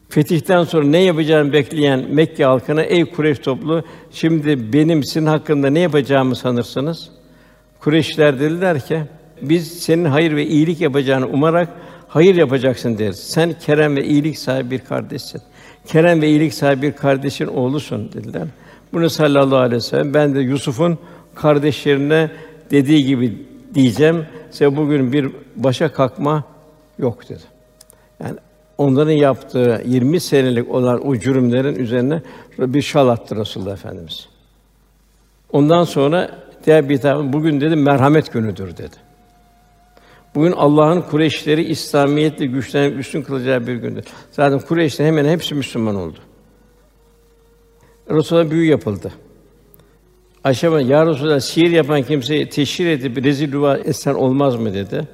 Fetihten 0.10 0.63
sonra 0.63 0.86
ne 0.86 1.00
yapacağını 1.00 1.54
bekleyen 1.54 2.06
Mekke 2.10 2.46
halkına 2.46 2.82
ey 2.82 3.06
Kureyş 3.06 3.39
toplu 3.39 3.84
şimdi 4.12 4.74
benim 4.74 5.04
sizin 5.04 5.26
hakkında 5.26 5.70
ne 5.70 5.80
yapacağımı 5.80 6.36
sanırsınız? 6.36 7.21
Kureyşler 7.84 8.39
dediler 8.39 8.86
ki 8.86 9.04
biz 9.41 9.84
senin 9.84 10.06
hayır 10.06 10.36
ve 10.36 10.46
iyilik 10.48 10.82
yapacağını 10.82 11.28
umarak 11.28 11.70
hayır 12.08 12.36
yapacaksın 12.36 12.98
deriz. 12.98 13.20
Sen 13.20 13.54
kerem 13.60 13.96
ve 13.96 14.06
iyilik 14.06 14.38
sahibi 14.38 14.72
bir 14.72 14.80
kardeşsin. 14.80 15.41
Kerem 15.88 16.22
ve 16.22 16.28
iyilik 16.28 16.54
sahibi 16.54 16.82
bir 16.82 16.91
kardeşin 16.91 17.48
oğlusun 17.48 18.12
dediler. 18.13 18.48
Bunu 18.94 19.10
sallallahu 19.10 19.60
aleyhi 19.60 19.76
ve 19.76 19.82
sellem 19.82 20.13
ben 20.13 20.36
de 20.36 20.39
Yusuf'un 20.39 20.98
kardeşlerine 21.36 22.32
dediği 22.72 23.06
gibi 23.06 23.46
diyeceğim. 23.74 24.26
Size 24.52 24.78
bugün 24.78 25.13
bir 25.13 25.32
başa 25.56 25.94
kalkma 25.94 26.44
yok 27.00 27.30
dedi. 27.30 27.44
Yani 28.24 28.38
onların 28.78 29.12
yaptığı 29.12 29.82
20 29.86 30.20
senelik 30.20 30.72
olan 30.72 31.08
o 31.08 31.15
cürümlerin 31.15 31.76
üzerine 31.76 32.22
bir 32.58 32.82
şal 32.82 33.08
attı 33.08 33.36
Resulullah 33.36 33.74
Efendimiz. 33.74 34.28
Ondan 35.52 35.84
sonra 35.84 36.32
diğer 36.65 36.89
bir 36.89 36.97
tarafı 36.97 37.34
bugün 37.34 37.62
dedi 37.62 37.76
merhamet 37.76 38.34
günüdür 38.34 38.78
dedi. 38.78 38.95
Bugün 40.36 40.52
Allah'ın 40.52 41.02
Kureyşleri 41.02 41.63
İslamiyetle 41.63 42.45
güçlenip 42.45 43.00
üstün 43.00 43.21
kılacağı 43.21 43.67
bir 43.67 43.76
gündür. 43.76 44.04
Zaten 44.32 44.60
Kureyş'te 44.60 45.06
hemen 45.06 45.26
hepsi 45.26 45.56
Müslüman 45.56 45.95
oldu. 45.95 46.17
Resulullah 48.10 48.52
büyü 48.52 48.69
yapıldı. 48.69 49.12
Ayşe 50.43 50.71
ben, 50.71 50.80
ya 50.80 51.06
Resulallah 51.06 51.39
sihir 51.39 51.71
yapan 51.71 52.04
kimseyi 52.04 52.50
teşhir 52.50 52.88
edip 52.88 53.24
rezil 53.24 53.52
rüva 53.52 53.78
etsen 53.78 54.13
olmaz 54.13 54.56
mı 54.56 54.74
dedi. 54.74 55.08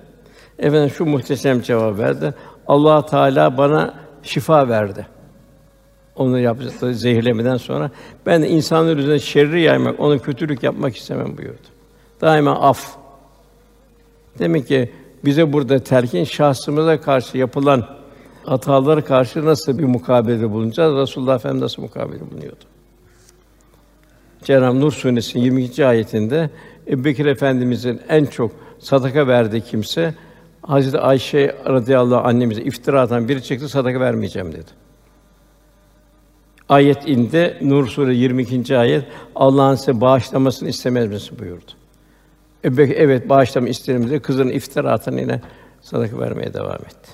Efendim 0.60 0.90
şu 0.90 1.06
muhteşem 1.06 1.62
cevap 1.62 2.00
verdi. 2.00 2.34
Allah 2.68 3.06
Teala 3.06 3.58
bana 3.58 3.94
şifa 4.24 4.70
verdi. 4.70 5.08
Onu 6.18 6.40
yaptığı 6.40 6.94
zehirlemeden 6.94 7.58
sonra 7.58 7.92
ben 8.26 8.42
de 8.42 8.50
insanlar 8.50 8.98
üzerine 8.98 9.20
şerri 9.20 9.62
yaymak, 9.62 10.00
ona 10.00 10.18
kötülük 10.18 10.64
yapmak 10.64 10.96
istemem 10.98 11.38
buyurdu. 11.38 11.68
Daima 12.22 12.52
af. 12.52 12.96
Demek 14.40 14.68
ki 14.68 14.92
bize 15.26 15.54
burada 15.54 15.80
terkin 15.80 16.24
şahsımıza 16.24 17.02
karşı 17.02 17.38
yapılan 17.38 17.86
hatalara 18.44 19.04
karşı 19.04 19.46
nasıl 19.46 19.78
bir 19.78 19.84
mukabele 19.84 20.52
bulunacağız? 20.52 20.96
Resulullah 20.98 21.36
Efendimiz 21.36 21.62
nasıl 21.62 21.82
mukabele 21.82 22.32
bulunuyordu? 22.32 22.66
Cenab-ı 24.44 24.82
Nur 24.82 24.92
Suresi'nin 24.92 25.44
22. 25.44 25.86
ayetinde 25.86 26.50
Ebubekir 26.88 27.26
Efendimizin 27.26 28.02
en 28.10 28.26
çok 28.26 28.52
sadaka 28.80 29.28
verdiği 29.28 29.62
kimse 29.62 30.14
Hazreti 30.62 30.98
Ayşe 31.00 31.56
radıyallahu 31.66 32.28
annemize 32.28 32.62
iftira 32.62 33.02
atan 33.02 33.28
biri 33.28 33.44
çıktı 33.44 33.70
sadaka 33.70 34.00
vermeyeceğim 34.00 34.52
dedi. 34.52 34.87
Ayet 36.70 37.08
indi. 37.08 37.58
Nur 37.62 37.88
Sure 37.88 38.14
22. 38.14 38.78
ayet 38.78 39.04
Allah'ın 39.36 39.76
size 39.76 40.02
bağışlamasını 40.02 40.70
istemez 40.70 41.08
misin 41.08 41.40
buyurdu. 41.40 41.72
Ebubekir 42.66 42.96
evet 42.96 43.30
bağışlama 43.30 43.70
isterim 43.70 44.08
dedi. 44.08 44.20
Kızının 44.20 44.52
iftira 44.52 44.92
atan 44.92 45.18
yine 45.18 45.42
sadaka 45.82 46.20
vermeye 46.20 46.54
devam 46.54 46.76
etti. 46.76 47.12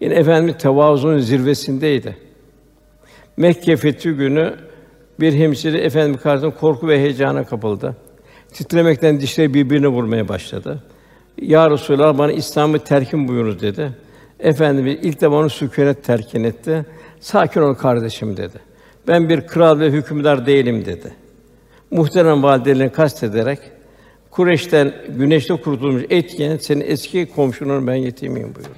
Yine 0.00 0.14
Efendimiz 0.14 0.62
tevazunun 0.62 1.18
zirvesindeydi. 1.18 2.16
Mekke 3.36 3.76
fethi 3.76 4.10
günü 4.10 4.54
bir 5.20 5.32
hemşire 5.32 5.78
efendim 5.78 6.20
karşısında 6.22 6.54
korku 6.54 6.88
ve 6.88 6.98
heyecana 6.98 7.44
kapıldı. 7.44 7.96
Titremekten 8.52 9.20
dişleri 9.20 9.54
birbirine 9.54 9.88
vurmaya 9.88 10.28
başladı. 10.28 10.82
Ya 11.38 11.70
Resulallah 11.70 12.18
bana 12.18 12.32
İslam'ı 12.32 12.78
terkin 12.78 13.28
buyurunuz 13.28 13.62
dedi. 13.62 13.92
Efendimiz 14.40 14.98
ilk 15.02 15.20
defa 15.20 15.36
onu 15.36 15.50
sükûnet 15.50 16.04
terkin 16.04 16.44
etti. 16.44 16.86
Sakin 17.22 17.60
ol 17.60 17.74
kardeşim 17.74 18.36
dedi. 18.36 18.58
Ben 19.08 19.28
bir 19.28 19.46
kral 19.46 19.80
ve 19.80 19.90
hükümdar 19.90 20.46
değilim 20.46 20.84
dedi. 20.84 21.14
Muhterem 21.90 22.42
validelerini 22.42 22.92
kastederek 22.92 23.58
Kureş'ten 24.30 24.94
güneşte 25.08 25.56
kurutulmuş 25.56 26.02
et 26.10 26.40
yiyen 26.40 26.56
senin 26.56 26.80
eski 26.80 27.26
komşunun 27.26 27.86
ben 27.86 27.94
yetimiyim 27.94 28.54
buyurdu. 28.54 28.70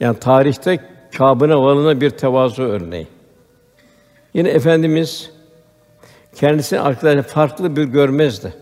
Yani 0.00 0.18
tarihte 0.18 0.78
Kâb'ına 1.18 1.62
varına 1.62 2.00
bir 2.00 2.10
tevazu 2.10 2.62
örneği. 2.62 3.06
Yine 4.34 4.48
efendimiz 4.48 5.30
kendisini 6.34 6.80
arkadaşlar 6.80 7.22
farklı 7.22 7.76
bir 7.76 7.84
görmezdi. 7.84 8.54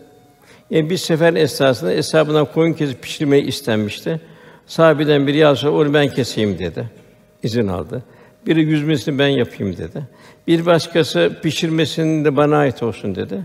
Yani 0.69 0.89
bir 0.89 0.97
sefer 0.97 1.33
esnasında 1.33 1.91
hesabından 1.91 2.45
koyun 2.45 2.73
kesip 2.73 3.01
pişirmeyi 3.01 3.43
istenmişti. 3.43 4.21
Sahabeden 4.67 5.27
biri 5.27 5.37
ya 5.37 5.55
onu 5.63 5.93
ben 5.93 6.07
keseyim 6.07 6.59
dedi. 6.59 7.00
İzin 7.43 7.67
aldı. 7.67 8.03
Biri 8.47 8.61
yüzmesini 8.61 9.19
ben 9.19 9.27
yapayım 9.27 9.77
dedi. 9.77 10.07
Bir 10.47 10.65
başkası 10.65 11.39
pişirmesinin 11.43 12.25
de 12.25 12.37
bana 12.37 12.57
ait 12.57 12.83
olsun 12.83 13.15
dedi. 13.15 13.41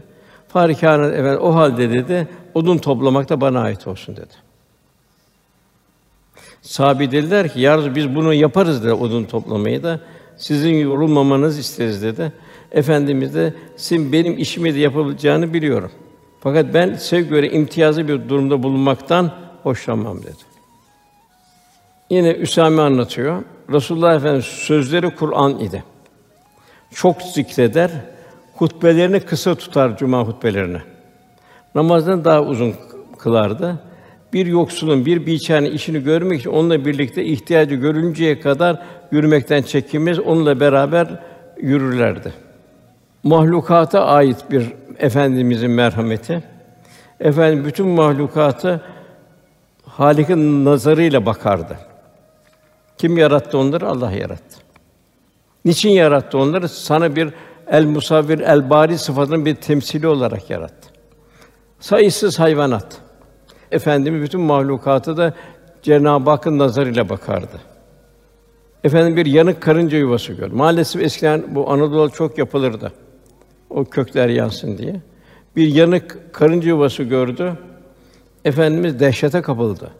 Farikâne 0.48 1.06
efendim 1.06 1.40
o 1.42 1.54
halde 1.54 1.90
dedi 1.90 2.28
odun 2.54 2.78
toplamak 2.78 3.28
da 3.28 3.40
bana 3.40 3.60
ait 3.60 3.86
olsun 3.86 4.16
dedi. 4.16 4.34
Sahabi 6.62 7.10
dediler 7.10 7.52
ki 7.52 7.60
ya 7.60 7.94
biz 7.94 8.14
bunu 8.14 8.34
yaparız 8.34 8.84
dedi 8.84 8.92
odun 8.92 9.24
toplamayı 9.24 9.82
da 9.82 10.00
sizin 10.36 10.74
yorulmamanız 10.74 11.58
isteriz 11.58 12.02
dedi. 12.02 12.32
Efendimiz 12.72 13.34
de 13.34 13.54
sizin 13.76 14.12
benim 14.12 14.38
işimi 14.38 14.74
de 14.74 14.78
yapabileceğini 14.78 15.54
biliyorum. 15.54 15.90
Fakat 16.40 16.74
ben 16.74 16.94
size 16.94 17.20
göre 17.20 17.50
imtiyazlı 17.50 18.08
bir 18.08 18.28
durumda 18.28 18.62
bulunmaktan 18.62 19.32
hoşlanmam 19.62 20.22
dedi. 20.22 20.55
Yine 22.10 22.30
Üsame 22.30 22.82
anlatıyor. 22.82 23.42
Resulullah 23.72 24.16
Efendimiz 24.16 24.44
sözleri 24.44 25.10
Kur'an 25.10 25.58
idi. 25.58 25.84
Çok 26.94 27.22
zikreder, 27.22 27.90
hutbelerini 28.54 29.20
kısa 29.20 29.54
tutar 29.54 29.96
cuma 29.96 30.20
hutbelerini. 30.22 30.78
Namazdan 31.74 32.24
daha 32.24 32.42
uzun 32.42 32.74
kılardı. 33.18 33.78
Bir 34.32 34.46
yoksulun, 34.46 35.06
bir 35.06 35.26
biçarenin 35.26 35.70
işini 35.70 36.04
görmek 36.04 36.40
için 36.40 36.50
onunla 36.50 36.84
birlikte 36.84 37.24
ihtiyacı 37.24 37.74
görünceye 37.74 38.40
kadar 38.40 38.82
yürümekten 39.12 39.62
çekinmez, 39.62 40.18
onunla 40.18 40.60
beraber 40.60 41.20
yürürlerdi. 41.60 42.32
Mahlukata 43.22 44.04
ait 44.04 44.50
bir 44.50 44.72
efendimizin 44.98 45.70
merhameti. 45.70 46.42
Efendim 47.20 47.64
bütün 47.64 47.86
mahlukatı 47.86 48.80
Halik'in 49.86 50.64
nazarıyla 50.64 51.26
bakardı. 51.26 51.78
Kim 52.98 53.18
yarattı 53.18 53.58
onları? 53.58 53.88
Allah 53.88 54.12
yarattı. 54.12 54.56
Niçin 55.64 55.90
yarattı 55.90 56.38
onları? 56.38 56.68
Sana 56.68 57.16
bir 57.16 57.34
el 57.66 57.84
musavvir, 57.84 58.40
el 58.40 58.70
bari 58.70 58.98
sıfatının 58.98 59.44
bir 59.44 59.54
temsili 59.54 60.06
olarak 60.06 60.50
yarattı. 60.50 60.88
Sayısız 61.80 62.38
hayvanat. 62.38 62.98
Efendimiz 63.72 64.22
bütün 64.22 64.40
mahlukatı 64.40 65.16
da 65.16 65.34
Cenab-ı 65.82 66.30
Hakk'ın 66.30 66.58
nazarıyla 66.58 67.08
bakardı. 67.08 67.60
Efendim 68.84 69.16
bir 69.16 69.26
yanık 69.26 69.60
karınca 69.60 69.98
yuvası 69.98 70.32
gör. 70.32 70.50
Maalesef 70.50 71.02
eskiden 71.02 71.54
bu 71.54 71.70
Anadolu 71.70 72.10
çok 72.10 72.38
yapılırdı. 72.38 72.92
O 73.70 73.84
kökler 73.84 74.28
yansın 74.28 74.78
diye. 74.78 75.00
Bir 75.56 75.68
yanık 75.68 76.34
karınca 76.34 76.68
yuvası 76.68 77.02
gördü. 77.02 77.52
Efendimiz 78.44 79.00
dehşete 79.00 79.42
kapıldı. 79.42 79.90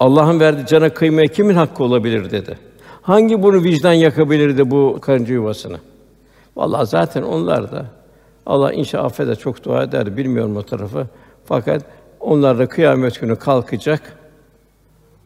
Allah'ın 0.00 0.40
verdiği 0.40 0.66
cana 0.66 0.88
kıymaya 0.88 1.26
kimin 1.26 1.54
hakkı 1.54 1.84
olabilir 1.84 2.30
dedi. 2.30 2.58
Hangi 3.02 3.42
bunu 3.42 3.62
vicdan 3.62 3.92
yakabilirdi 3.92 4.70
bu 4.70 4.98
karınca 5.02 5.34
yuvasını? 5.34 5.78
Vallahi 6.56 6.86
zaten 6.86 7.22
onlar 7.22 7.72
da 7.72 7.86
Allah 8.46 8.72
inşallah 8.72 9.04
affeder 9.04 9.38
çok 9.38 9.64
dua 9.64 9.82
eder 9.82 10.16
bilmiyorum 10.16 10.56
o 10.56 10.62
tarafı. 10.62 11.06
Fakat 11.44 11.82
onlar 12.20 12.58
da 12.58 12.68
kıyamet 12.68 13.20
günü 13.20 13.36
kalkacak. 13.36 14.16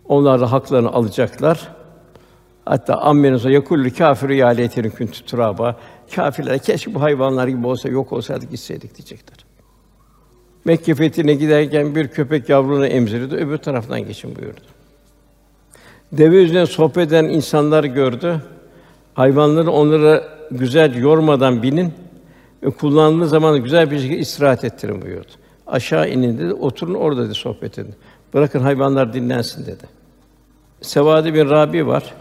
Onlar 0.09 0.40
da 0.40 0.52
haklarını 0.52 0.92
alacaklar. 0.92 1.68
Hatta 2.64 2.98
ammenin 2.98 3.37
sonra 3.37 3.52
yakullu 3.52 3.94
kâfiru 3.94 4.35
ya 4.35 4.48
leytenin 4.48 4.90
kuntu 4.90 5.26
turaba. 5.26 5.76
Kâfirler 6.14 6.59
keşke 6.59 6.94
bu 6.94 7.02
hayvanlar 7.02 7.48
gibi 7.48 7.66
olsa 7.66 7.88
yok 7.88 8.12
olsaydık 8.12 8.50
gitseydik 8.50 8.96
diyecekler. 8.96 9.50
Mekke 10.64 10.94
fethine 10.94 11.35
giderken 11.35 11.94
bir 11.94 12.09
köpek 12.09 12.49
yavrunu 12.49 12.87
emzirdi, 12.87 13.35
öbür 13.35 13.59
taraftan 13.59 14.01
geçin 14.01 14.37
buyurdu. 14.37 14.61
Deve 16.12 16.37
üzerine 16.37 16.66
sohbet 16.66 17.09
eden 17.09 17.25
insanlar 17.25 17.85
gördü. 17.85 18.40
Hayvanları 19.14 19.70
onlara 19.70 20.25
güzel 20.51 20.94
yormadan 20.94 21.62
binin 21.62 21.92
ve 22.62 22.70
kullandığınız 22.70 23.31
zaman 23.31 23.62
güzel 23.62 23.90
bir 23.90 23.99
şekilde 23.99 24.18
istirahat 24.18 24.64
ettirin 24.64 25.03
buyurdu. 25.03 25.31
Aşağı 25.66 26.11
inin 26.11 26.38
dedi, 26.38 26.55
oturun 26.55 26.94
orada 26.94 27.25
dedi 27.25 27.35
sohbet 27.35 27.79
edin. 27.79 27.94
Bırakın 28.35 28.61
hayvanlar 28.61 29.12
dinlensin 29.12 29.66
dedi. 29.66 29.85
Sevadi 30.81 31.35
bir 31.35 31.51
Rabi 31.51 31.87
var. 31.87 32.14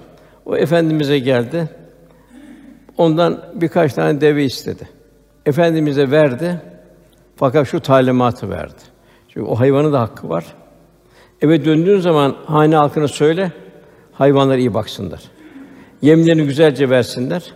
O 0.46 0.58
efendimize 0.58 1.20
geldi. 1.20 1.70
Ondan 2.98 3.42
birkaç 3.54 3.94
tane 3.94 4.22
deve 4.22 4.46
istedi. 4.46 4.90
Efendimize 5.46 6.12
verdi. 6.12 6.62
Fakat 7.40 7.68
şu 7.68 7.80
talimatı 7.80 8.50
verdi. 8.50 8.82
Çünkü 9.28 9.48
o 9.48 9.60
hayvanın 9.60 9.94
da 9.94 10.02
hakkı 10.02 10.30
var. 10.30 10.46
Eve 11.42 11.66
döndüğün 11.66 12.00
zaman 12.00 12.36
hane 12.46 12.76
halkına 12.76 13.08
söyle, 13.08 13.52
hayvanlar 14.12 14.58
iyi 14.58 14.74
baksınlar. 14.74 15.22
Yemlerini 16.02 16.46
güzelce 16.46 16.90
versinler. 16.90 17.54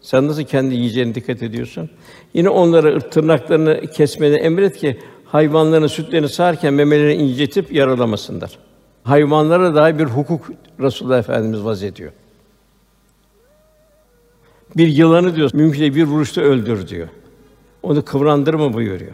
Sen 0.00 0.28
nasıl 0.28 0.42
kendi 0.42 0.74
yiyeceğine 0.74 1.14
dikkat 1.14 1.42
ediyorsun? 1.42 1.90
Yine 2.34 2.48
onlara 2.48 2.98
tırnaklarını 2.98 3.80
kesmeni 3.86 4.36
emret 4.36 4.76
ki 4.76 4.98
hayvanların 5.24 5.86
sütlerini 5.86 6.28
sağarken 6.28 6.74
memelerini 6.74 7.14
incitip 7.14 7.72
yaralamasınlar. 7.72 8.58
Hayvanlara 9.04 9.74
dair 9.74 9.98
bir 9.98 10.04
hukuk 10.04 10.50
Resulullah 10.80 11.18
Efendimiz 11.18 11.64
vaz 11.64 11.82
ediyor. 11.82 12.12
Bir 14.76 14.88
yılanı 14.88 15.36
diyor, 15.36 15.50
mümkün 15.54 15.94
bir 15.94 16.04
vuruşta 16.04 16.40
öldür 16.40 16.88
diyor. 16.88 17.08
Onu 17.82 18.04
kıvrandırma 18.04 18.72
buyuruyor. 18.72 19.12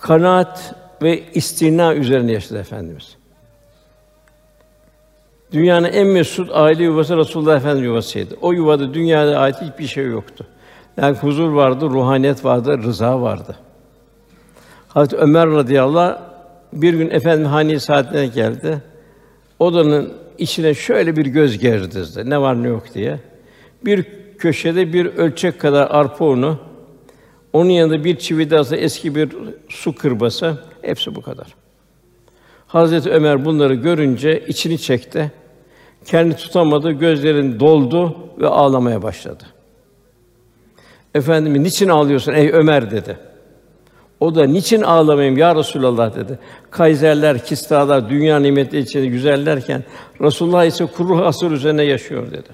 Kanaat 0.00 0.74
ve 1.02 1.22
istina 1.34 1.94
üzerine 1.94 2.32
yaşadı 2.32 2.58
Efendimiz. 2.58 3.16
Dünyanın 5.52 5.88
en 5.88 6.06
mesut 6.06 6.50
aile 6.52 6.84
yuvası 6.84 7.16
Resulullah 7.16 7.56
Efendimiz 7.56 7.86
yuvasıydı. 7.86 8.34
O 8.40 8.52
yuvada 8.52 8.94
dünyada 8.94 9.38
ait 9.38 9.56
hiçbir 9.60 9.86
şey 9.86 10.06
yoktu. 10.06 10.46
Yani 10.96 11.16
huzur 11.16 11.52
vardı, 11.52 11.90
ruhaniyet 11.90 12.44
vardı, 12.44 12.78
rıza 12.82 13.22
vardı. 13.22 13.56
Hazreti 14.88 15.16
Ömer 15.16 15.50
radıyallahu 15.50 16.00
anh, 16.00 16.18
bir 16.72 16.94
gün 16.94 17.10
efendim 17.10 17.46
hani 17.46 17.80
saatine 17.80 18.26
geldi. 18.26 18.82
Odanın 19.58 20.12
içine 20.38 20.74
şöyle 20.74 21.16
bir 21.16 21.26
göz 21.26 21.58
gerdirdi. 21.58 22.30
Ne 22.30 22.40
var 22.40 22.62
ne 22.62 22.68
yok 22.68 22.94
diye. 22.94 23.18
Bir 23.84 24.06
köşede 24.38 24.92
bir 24.92 25.06
ölçek 25.06 25.60
kadar 25.60 25.90
arpa 25.90 26.24
unu, 26.24 26.58
onun 27.52 27.70
yanında 27.70 28.04
bir 28.04 28.16
çividası, 28.16 28.76
eski 28.76 29.14
bir 29.14 29.28
su 29.68 29.94
kırbası, 29.94 30.58
hepsi 30.82 31.14
bu 31.14 31.22
kadar. 31.22 31.46
Hazreti 32.66 33.10
Ömer 33.10 33.44
bunları 33.44 33.74
görünce 33.74 34.44
içini 34.48 34.78
çekti. 34.78 35.32
Kendi 36.04 36.36
tutamadı, 36.36 36.90
gözlerin 36.90 37.60
doldu 37.60 38.16
ve 38.38 38.48
ağlamaya 38.48 39.02
başladı. 39.02 39.44
Efendimiz 41.14 41.62
niçin 41.62 41.88
ağlıyorsun 41.88 42.32
ey 42.32 42.50
Ömer 42.52 42.90
dedi. 42.90 43.16
O 44.20 44.34
da 44.34 44.44
niçin 44.44 44.82
ağlamayayım 44.82 45.38
ya 45.38 45.56
Resulallah 45.56 46.16
dedi. 46.16 46.38
Kayserler, 46.70 47.44
kistalar, 47.44 48.10
dünya 48.10 48.38
nimetleri 48.38 48.82
içinde 48.82 49.06
güzellerken 49.06 49.84
Resulullah 50.20 50.64
ise 50.64 50.86
kuru 50.86 51.16
hasır 51.26 51.50
üzerine 51.50 51.82
yaşıyor 51.82 52.30
dedi. 52.30 52.48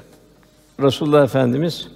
Resulullah 0.83 1.25
Efendimiz 1.25 1.89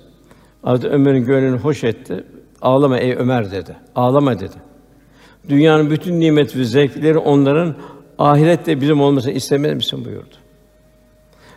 Hazreti 0.63 0.89
Ömer'in 0.89 1.25
gönlünü 1.25 1.59
hoş 1.59 1.85
etti. 1.85 2.25
Ağlama 2.62 2.99
ey 2.99 3.12
Ömer 3.12 3.51
dedi. 3.51 3.77
Ağlama 3.94 4.40
dedi. 4.40 4.57
Dünyanın 5.49 5.90
bütün 5.90 6.20
nimet 6.20 6.57
ve 6.57 6.64
zevkleri 6.64 7.18
onların 7.18 7.75
ahirette 8.18 8.81
bizim 8.81 9.01
olmasını 9.01 9.33
istemez 9.33 9.75
misin 9.75 10.05
buyurdu. 10.05 10.35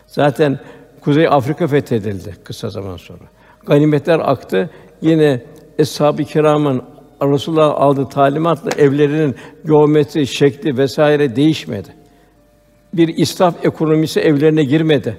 Zaten 0.06 0.58
Kuzey 1.00 1.28
Afrika 1.28 1.66
fethedildi 1.66 2.36
kısa 2.44 2.70
zaman 2.70 2.96
sonra. 2.96 3.24
Ganimetler 3.66 4.18
aktı. 4.18 4.70
Yine 5.02 5.42
Eshab-ı 5.78 6.24
Kiram'ın 6.24 6.82
Resulullah 7.22 7.80
aldığı 7.80 8.08
talimatla 8.08 8.70
evlerinin 8.70 9.34
geometri, 9.66 10.26
şekli 10.26 10.78
vesaire 10.78 11.36
değişmedi. 11.36 11.88
Bir 12.94 13.16
israf 13.16 13.66
ekonomisi 13.66 14.20
evlerine 14.20 14.64
girmedi. 14.64 15.16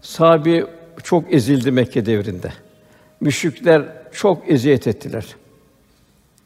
Sahabi 0.00 0.66
çok 1.02 1.34
ezildi 1.34 1.70
Mekke 1.70 2.06
devrinde. 2.06 2.52
Müşrikler 3.20 3.82
çok 4.12 4.50
eziyet 4.50 4.86
ettiler. 4.86 5.26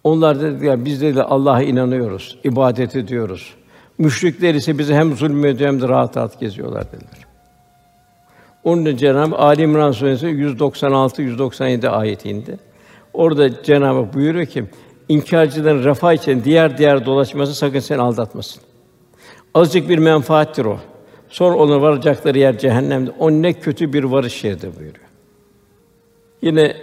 Onlar 0.04 0.40
dediler 0.40 0.84
biz 0.84 1.02
de 1.02 1.22
Allah'a 1.22 1.62
inanıyoruz, 1.62 2.38
ibadet 2.44 2.96
ediyoruz. 2.96 3.54
Müşrikler 3.98 4.54
ise 4.54 4.78
bize 4.78 4.94
hem 4.94 5.16
zulmediyor 5.16 5.72
hem 5.72 5.80
de 5.80 5.88
rahat 5.88 6.16
rahat 6.16 6.40
geziyorlar 6.40 6.86
dediler. 6.92 7.26
Onun 8.64 8.84
için 8.84 8.96
Cenab-ı 8.96 9.36
Ali 9.36 9.62
İmran 9.62 9.92
Suresi 9.92 10.26
196 10.26 11.22
197 11.22 11.88
ayeti 11.88 12.30
indi. 12.30 12.58
Orada 13.12 13.62
Cenab-ı 13.62 13.98
Hak 13.98 14.14
buyuruyor 14.14 14.46
ki 14.46 14.64
inkarcıların 15.08 15.84
refah 15.84 16.12
için 16.12 16.44
diğer 16.44 16.78
diğer 16.78 17.06
dolaşması 17.06 17.54
sakın 17.54 17.80
seni 17.80 18.00
aldatmasın. 18.00 18.62
Azıcık 19.54 19.88
bir 19.88 19.98
menfaattir 19.98 20.64
o. 20.64 20.78
Sonra 21.28 21.56
ona 21.56 21.82
varacakları 21.82 22.38
yer 22.38 22.58
cehennemde. 22.58 23.10
O 23.18 23.30
ne 23.30 23.52
kötü 23.52 23.92
bir 23.92 24.04
varış 24.04 24.44
yeridir 24.44 24.70
buyuruyor. 24.78 25.01
Yine 26.42 26.76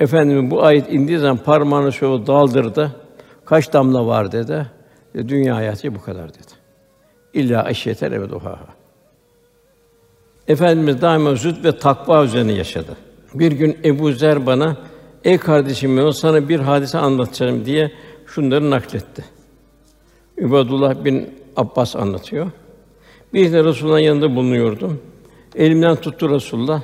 Efendimiz 0.00 0.50
bu 0.50 0.64
ayet 0.64 0.92
indiği 0.92 1.18
zaman 1.18 1.36
parmağını 1.36 1.92
şöyle 1.92 2.26
daldırdı. 2.26 2.96
Kaç 3.44 3.72
damla 3.72 4.06
var 4.06 4.32
dedi. 4.32 4.66
E, 5.14 5.28
dünya 5.28 5.56
hayatı 5.56 5.94
bu 5.94 6.02
kadar 6.02 6.28
dedi. 6.28 6.52
İlla 7.34 7.70
eşyeter 7.70 8.12
evet 8.12 8.32
oha. 8.32 8.58
Efendimiz 10.48 11.02
daima 11.02 11.34
zühd 11.34 11.64
ve 11.64 11.78
takva 11.78 12.24
üzerine 12.24 12.52
yaşadı. 12.52 12.96
Bir 13.34 13.52
gün 13.52 13.78
Ebu 13.84 14.12
Zer 14.12 14.46
bana 14.46 14.76
Ey 15.24 15.38
kardeşim 15.38 15.96
ben 15.96 16.10
sana 16.10 16.48
bir 16.48 16.60
hadise 16.60 16.98
anlatacağım 16.98 17.64
diye 17.64 17.92
şunları 18.26 18.70
nakletti. 18.70 19.24
Übadullah 20.38 21.04
bin 21.04 21.30
Abbas 21.56 21.96
anlatıyor. 21.96 22.50
Bir 23.34 23.52
de 23.52 23.64
Resulullah'ın 23.64 23.98
yanında 23.98 24.36
bulunuyordum. 24.36 25.00
Elimden 25.56 25.96
tuttu 25.96 26.30
Resulullah. 26.30 26.82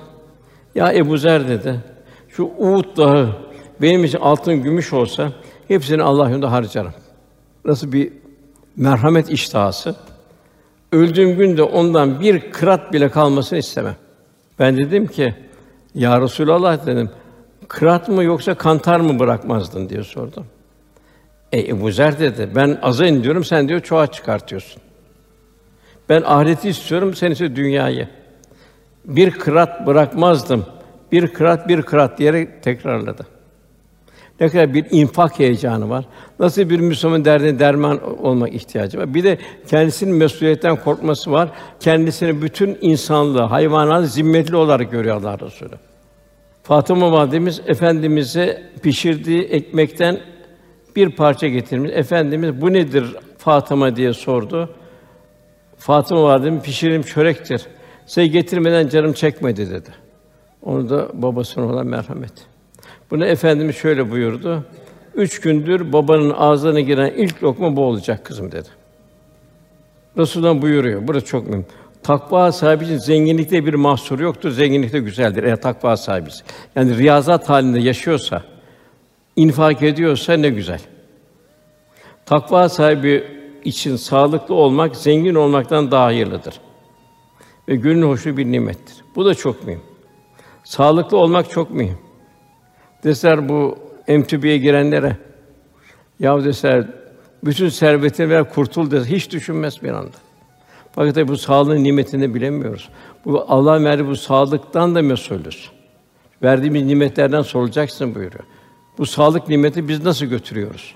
Ya 0.74 0.92
Ebu 0.92 1.18
Zer 1.18 1.48
dedi. 1.48 1.80
Şu 2.28 2.44
Uhud 2.58 2.96
dağı 2.96 3.36
benim 3.82 4.04
için 4.04 4.18
altın 4.18 4.54
gümüş 4.54 4.92
olsa 4.92 5.32
hepsini 5.68 6.02
Allah 6.02 6.28
yolunda 6.28 6.52
harcarım. 6.52 6.92
Nasıl 7.64 7.92
bir 7.92 8.12
merhamet 8.76 9.30
iştahası. 9.30 9.96
Öldüğüm 10.92 11.36
günde 11.36 11.62
ondan 11.62 12.20
bir 12.20 12.52
kırat 12.52 12.92
bile 12.92 13.08
kalmasını 13.08 13.58
istemem. 13.58 13.96
Ben 14.58 14.76
dedim 14.76 15.06
ki, 15.06 15.34
Ya 15.94 16.20
Resulallah 16.20 16.86
dedim, 16.86 17.10
kırat 17.68 18.08
mı 18.08 18.24
yoksa 18.24 18.54
kantar 18.54 19.00
mı 19.00 19.18
bırakmazdın 19.18 19.88
diye 19.88 20.04
sordum. 20.04 20.46
E 21.52 21.68
Ebu 21.68 21.90
Zer 21.92 22.18
dedi, 22.18 22.48
ben 22.54 22.78
aza 22.82 23.22
diyorum, 23.22 23.44
sen 23.44 23.68
diyor 23.68 23.80
çoğa 23.80 24.06
çıkartıyorsun. 24.06 24.82
Ben 26.08 26.22
ahireti 26.22 26.68
istiyorum, 26.68 27.14
sen 27.14 27.30
ise 27.30 27.56
dünyayı. 27.56 28.08
Bir 29.04 29.30
kırat 29.30 29.86
bırakmazdım. 29.86 30.66
Bir 31.12 31.26
kırat, 31.26 31.68
bir 31.68 31.82
kırat 31.82 32.18
diyerek 32.18 32.62
tekrarladı. 32.62 33.26
Ne 34.40 34.48
kadar 34.48 34.74
bir 34.74 34.86
infak 34.90 35.38
heyecanı 35.38 35.90
var. 35.90 36.04
Nasıl 36.38 36.70
bir 36.70 36.80
Müslüman 36.80 37.24
derdine 37.24 37.58
derman 37.58 38.22
olmak 38.22 38.54
ihtiyacı 38.54 38.98
var. 38.98 39.14
Bir 39.14 39.24
de 39.24 39.38
kendisinin 39.68 40.14
mesuliyetten 40.14 40.76
korkması 40.76 41.32
var. 41.32 41.48
Kendisini 41.80 42.42
bütün 42.42 42.78
insanlığı, 42.80 43.42
hayvanat 43.42 44.06
zimmetli 44.10 44.56
olarak 44.56 44.90
görüyor 44.90 45.16
Allah 45.16 45.38
Resulü. 45.40 45.74
Fatıma 46.62 47.12
validemiz 47.12 47.60
efendimize 47.66 48.62
pişirdiği 48.82 49.42
ekmekten 49.42 50.20
bir 50.96 51.16
parça 51.16 51.48
getirmiş. 51.48 51.90
Efendimiz 51.94 52.60
bu 52.60 52.72
nedir 52.72 53.16
Fatıma 53.38 53.96
diye 53.96 54.12
sordu. 54.12 54.70
Fatıma 55.78 56.22
validemiz 56.22 56.62
pişirim 56.62 57.02
çörektir. 57.02 57.66
Size 58.10 58.26
getirmeden 58.26 58.88
canım 58.88 59.12
çekmedi 59.12 59.70
dedi. 59.70 59.90
Onu 60.62 60.90
da 60.90 61.08
babasına 61.12 61.66
olan 61.66 61.86
merhamet. 61.86 62.32
Bunu 63.10 63.26
efendimiz 63.26 63.76
şöyle 63.76 64.10
buyurdu. 64.10 64.64
Üç 65.14 65.40
gündür 65.40 65.92
babanın 65.92 66.30
ağzına 66.30 66.80
giren 66.80 67.12
ilk 67.16 67.42
lokma 67.42 67.76
bu 67.76 67.84
olacak 67.84 68.24
kızım 68.24 68.52
dedi. 68.52 68.68
Resulullah 70.18 70.62
buyuruyor. 70.62 71.08
Burası 71.08 71.26
çok 71.26 71.48
mühim. 71.48 71.66
Takva 72.02 72.52
sahibi 72.52 72.84
için 72.84 72.98
zenginlikte 72.98 73.66
bir 73.66 73.74
mahsur 73.74 74.20
yoktur. 74.20 74.50
Zenginlikte 74.50 74.98
güzeldir 74.98 75.42
eğer 75.42 75.60
takva 75.60 75.96
sahibi. 75.96 76.30
Yani 76.76 76.96
riyazat 76.98 77.48
halinde 77.48 77.80
yaşıyorsa, 77.80 78.42
infak 79.36 79.82
ediyorsa 79.82 80.32
ne 80.32 80.48
güzel. 80.48 80.80
Takva 82.26 82.68
sahibi 82.68 83.24
için 83.64 83.96
sağlıklı 83.96 84.54
olmak 84.54 84.96
zengin 84.96 85.34
olmaktan 85.34 85.90
daha 85.90 86.04
hayırlıdır. 86.04 86.60
Ve 87.70 87.76
gönül 87.76 88.02
hoşu 88.02 88.36
bir 88.36 88.46
nimettir. 88.46 89.04
Bu 89.16 89.24
da 89.24 89.34
çok 89.34 89.66
mühim. 89.66 89.80
Sağlıklı 90.64 91.16
olmak 91.16 91.50
çok 91.50 91.70
mühim. 91.70 91.98
Deser 93.04 93.48
bu 93.48 93.78
emtübiye 94.06 94.58
girenlere, 94.58 95.16
ya 96.20 96.44
deser 96.44 96.86
bütün 97.44 97.68
servetini 97.68 98.30
ver 98.30 98.50
kurtul 98.50 98.90
deser, 98.90 99.16
hiç 99.16 99.30
düşünmez 99.30 99.82
bir 99.82 99.90
anda. 99.90 100.16
Fakat 100.92 101.14
tabi 101.14 101.28
bu 101.28 101.36
sağlığın 101.36 101.84
nimetini 101.84 102.34
bilemiyoruz. 102.34 102.88
Bu 103.24 103.44
Allah 103.48 103.84
verdiği 103.84 104.06
bu 104.06 104.16
sağlıktan 104.16 104.94
da 104.94 105.02
mesulüz. 105.02 105.70
Verdiğimiz 106.42 106.82
nimetlerden 106.82 107.42
sorulacaksın 107.42 108.14
buyuruyor. 108.14 108.44
Bu 108.98 109.06
sağlık 109.06 109.48
nimeti 109.48 109.88
biz 109.88 110.04
nasıl 110.04 110.26
götürüyoruz? 110.26 110.94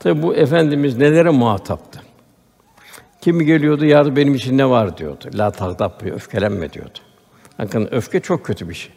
Tabi 0.00 0.22
bu 0.22 0.34
efendimiz 0.34 0.96
nelere 0.96 1.30
muhataptı? 1.30 2.02
Kimi 3.24 3.44
geliyordu, 3.46 3.84
ya 3.84 4.16
benim 4.16 4.34
için 4.34 4.58
ne 4.58 4.70
var 4.70 4.96
diyordu. 4.96 5.30
La 5.34 5.50
tagdab 5.50 6.06
öfkelenme 6.06 6.72
diyordu. 6.72 6.98
Bakın 7.58 7.88
öfke 7.90 8.20
çok 8.20 8.46
kötü 8.46 8.68
bir 8.68 8.74
şey. 8.74 8.92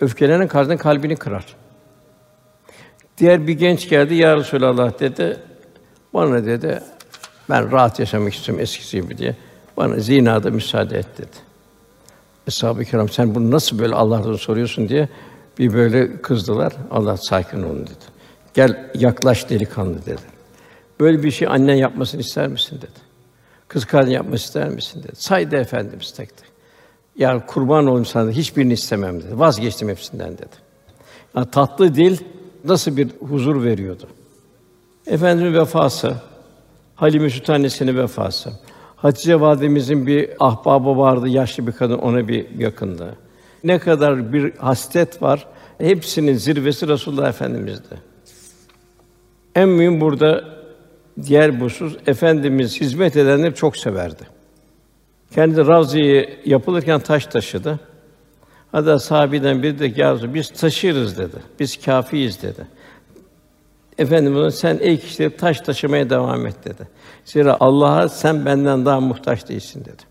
Öfkelenen 0.00 0.48
karşının 0.48 0.76
kalbini 0.76 1.16
kırar. 1.16 1.44
Diğer 3.18 3.46
bir 3.46 3.52
genç 3.52 3.88
geldi, 3.88 4.14
ya 4.14 4.36
Resulallah 4.36 5.00
dedi. 5.00 5.36
Bana 6.14 6.46
dedi, 6.46 6.80
ben 7.50 7.72
rahat 7.72 7.98
yaşamak 7.98 8.34
istiyorum 8.34 8.62
eskisi 8.62 9.00
gibi 9.00 9.18
diye. 9.18 9.36
Bana 9.76 9.98
zinada 9.98 10.50
müsaade 10.50 10.98
et 10.98 11.18
dedi. 11.18 11.36
Eshab-ı 12.48 12.84
kiram 12.84 13.08
sen 13.08 13.34
bunu 13.34 13.50
nasıl 13.50 13.78
böyle 13.78 13.94
Allah'tan 13.94 14.34
soruyorsun 14.34 14.88
diye 14.88 15.08
bir 15.58 15.72
böyle 15.72 16.22
kızdılar. 16.22 16.72
Allah 16.90 17.16
sakin 17.16 17.62
olun 17.62 17.86
dedi. 17.86 18.04
Gel 18.54 18.90
yaklaş 18.94 19.50
delikanlı 19.50 20.06
dedi. 20.06 20.22
Böyle 21.00 21.22
bir 21.22 21.30
şey 21.30 21.48
annen 21.48 21.74
yapmasını 21.74 22.20
ister 22.20 22.48
misin 22.48 22.76
dedi. 22.76 23.07
Kız 23.68 23.84
kardeşin 23.84 24.14
yapmasını 24.14 24.46
ister 24.46 24.68
misin 24.68 25.02
dedi. 25.02 25.16
Saydı 25.16 25.56
efendimiz 25.56 26.12
tek 26.12 26.36
tek. 26.36 26.48
Ya 27.16 27.46
kurban 27.46 27.86
olayım 27.86 28.04
sana 28.04 28.30
hiçbirini 28.30 28.72
istemem 28.72 29.22
dedi. 29.22 29.38
Vazgeçtim 29.38 29.88
hepsinden 29.88 30.32
dedi. 30.32 30.56
Yani 31.36 31.50
tatlı 31.50 31.94
dil 31.94 32.18
nasıl 32.64 32.96
bir 32.96 33.08
huzur 33.20 33.64
veriyordu. 33.64 34.06
Efendimiz 35.06 35.54
vefası, 35.54 36.14
Halime 36.94 37.30
Sultanesi'nin 37.30 37.96
vefası. 37.96 38.50
Hatice 38.96 39.40
validemizin 39.40 40.06
bir 40.06 40.30
ahbabı 40.40 40.98
vardı, 40.98 41.28
yaşlı 41.28 41.66
bir 41.66 41.72
kadın, 41.72 41.98
ona 41.98 42.28
bir 42.28 42.58
yakındı. 42.58 43.16
Ne 43.64 43.78
kadar 43.78 44.32
bir 44.32 44.56
hastet 44.56 45.22
var, 45.22 45.46
hepsinin 45.78 46.34
zirvesi 46.34 46.88
Resulullah 46.88 47.28
Efendimiz'di. 47.28 48.00
En 49.54 49.68
mühim 49.68 50.00
burada 50.00 50.57
diğer 51.26 51.60
busuz 51.60 51.96
efendimiz 52.06 52.80
hizmet 52.80 53.16
edenleri 53.16 53.54
çok 53.54 53.76
severdi. 53.76 54.22
Kendi 55.34 55.66
Ravzi'yi 55.66 56.40
yapılırken 56.44 57.00
taş 57.00 57.26
taşıdı. 57.26 57.80
Hatta 58.72 58.98
sahabeden 58.98 59.62
biri 59.62 59.78
de 59.78 59.92
ya 59.96 60.34
biz 60.34 60.50
taşırız 60.50 61.18
dedi. 61.18 61.36
Biz 61.60 61.84
kâfiyiz 61.84 62.42
dedi. 62.42 62.66
Efendimiz 63.98 64.54
sen 64.54 64.78
ey 64.80 65.00
kişileri 65.00 65.36
taş 65.36 65.60
taşımaya 65.60 66.10
devam 66.10 66.46
et 66.46 66.64
dedi. 66.64 66.88
Zira 67.24 67.56
Allah'a 67.60 68.08
sen 68.08 68.46
benden 68.46 68.86
daha 68.86 69.00
muhtaç 69.00 69.48
değilsin 69.48 69.80
dedi. 69.80 70.02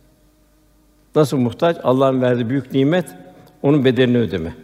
Nasıl 1.15 1.37
muhtaç? 1.37 1.77
Allah'ın 1.83 2.21
verdiği 2.21 2.49
büyük 2.49 2.73
nimet 2.73 3.15
onun 3.61 3.85
bedelini 3.85 4.17
ödeme. 4.17 4.55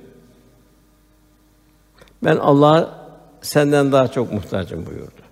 Ben 2.24 2.36
Allah'a 2.36 3.08
senden 3.42 3.92
daha 3.92 4.08
çok 4.08 4.34
muhtacım 4.34 4.86
buyurdu. 4.86 5.23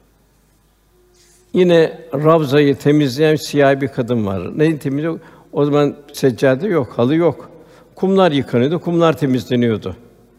Yine 1.54 2.02
Ravza'yı 2.14 2.76
temizleyen 2.76 3.36
siyah 3.36 3.82
bir 3.82 3.88
kadın 3.88 4.26
var. 4.26 4.58
Ne 4.58 4.78
temizliyor? 4.78 5.20
O 5.54 5.66
zaman 5.66 5.95
seccade 6.14 6.68
yok, 6.68 6.93
halı 6.97 7.16
yok. 7.16 7.49
Kumlar 7.95 8.32
yıkanıyordu, 8.32 8.80
kumlar 8.80 9.18
temizleniyordu. 9.18 9.95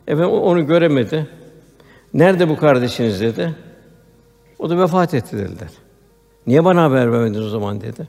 Efendim 0.08 0.30
onu 0.30 0.66
göremedi. 0.66 1.26
Nerede 2.14 2.48
bu 2.48 2.56
kardeşiniz 2.56 3.20
dedi. 3.20 3.54
O 4.58 4.70
da 4.70 4.78
vefat 4.78 5.14
etti 5.14 5.38
dediler. 5.38 5.68
Niye 6.46 6.64
bana 6.64 6.82
haber 6.82 7.12
vermediniz 7.12 7.46
o 7.46 7.48
zaman 7.48 7.80
dedi. 7.80 8.08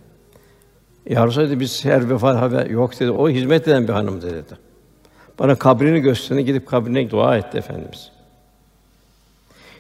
Ya 1.10 1.28
dedi, 1.28 1.60
biz 1.60 1.86
her 1.86 2.10
vefat 2.10 2.36
haber 2.36 2.66
yok 2.66 3.00
dedi. 3.00 3.12
O 3.12 3.30
hizmet 3.30 3.68
eden 3.68 3.88
bir 3.88 3.94
hanımdı 3.94 4.30
dedi. 4.30 4.58
Bana 5.40 5.56
kabrini 5.56 6.00
gösterdi, 6.00 6.46
gidip 6.46 6.68
kabrine 6.68 7.10
dua 7.10 7.38
etti 7.38 7.58
efendimiz. 7.58 8.12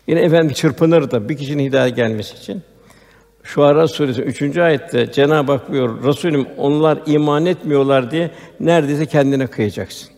Yine 0.08 0.20
efendim 0.20 0.54
çırpınır 0.54 1.12
da 1.12 1.30
bir 1.30 1.38
kişinin 1.38 1.64
hidayet 1.64 1.96
gelmesi 1.96 2.38
için. 2.38 2.64
Şu 3.44 3.64
Ara 3.64 3.88
suresi 3.88 4.22
3. 4.22 4.58
ayette 4.58 5.12
Cenab-ı 5.12 5.52
Hak 5.52 5.72
buyuruyor, 5.72 6.04
Resulüm 6.04 6.48
onlar 6.58 7.00
iman 7.06 7.46
etmiyorlar 7.46 8.12
diye 8.12 8.32
neredeyse 8.60 9.06
kendine 9.06 9.48
kıyacaksın. 9.48 10.10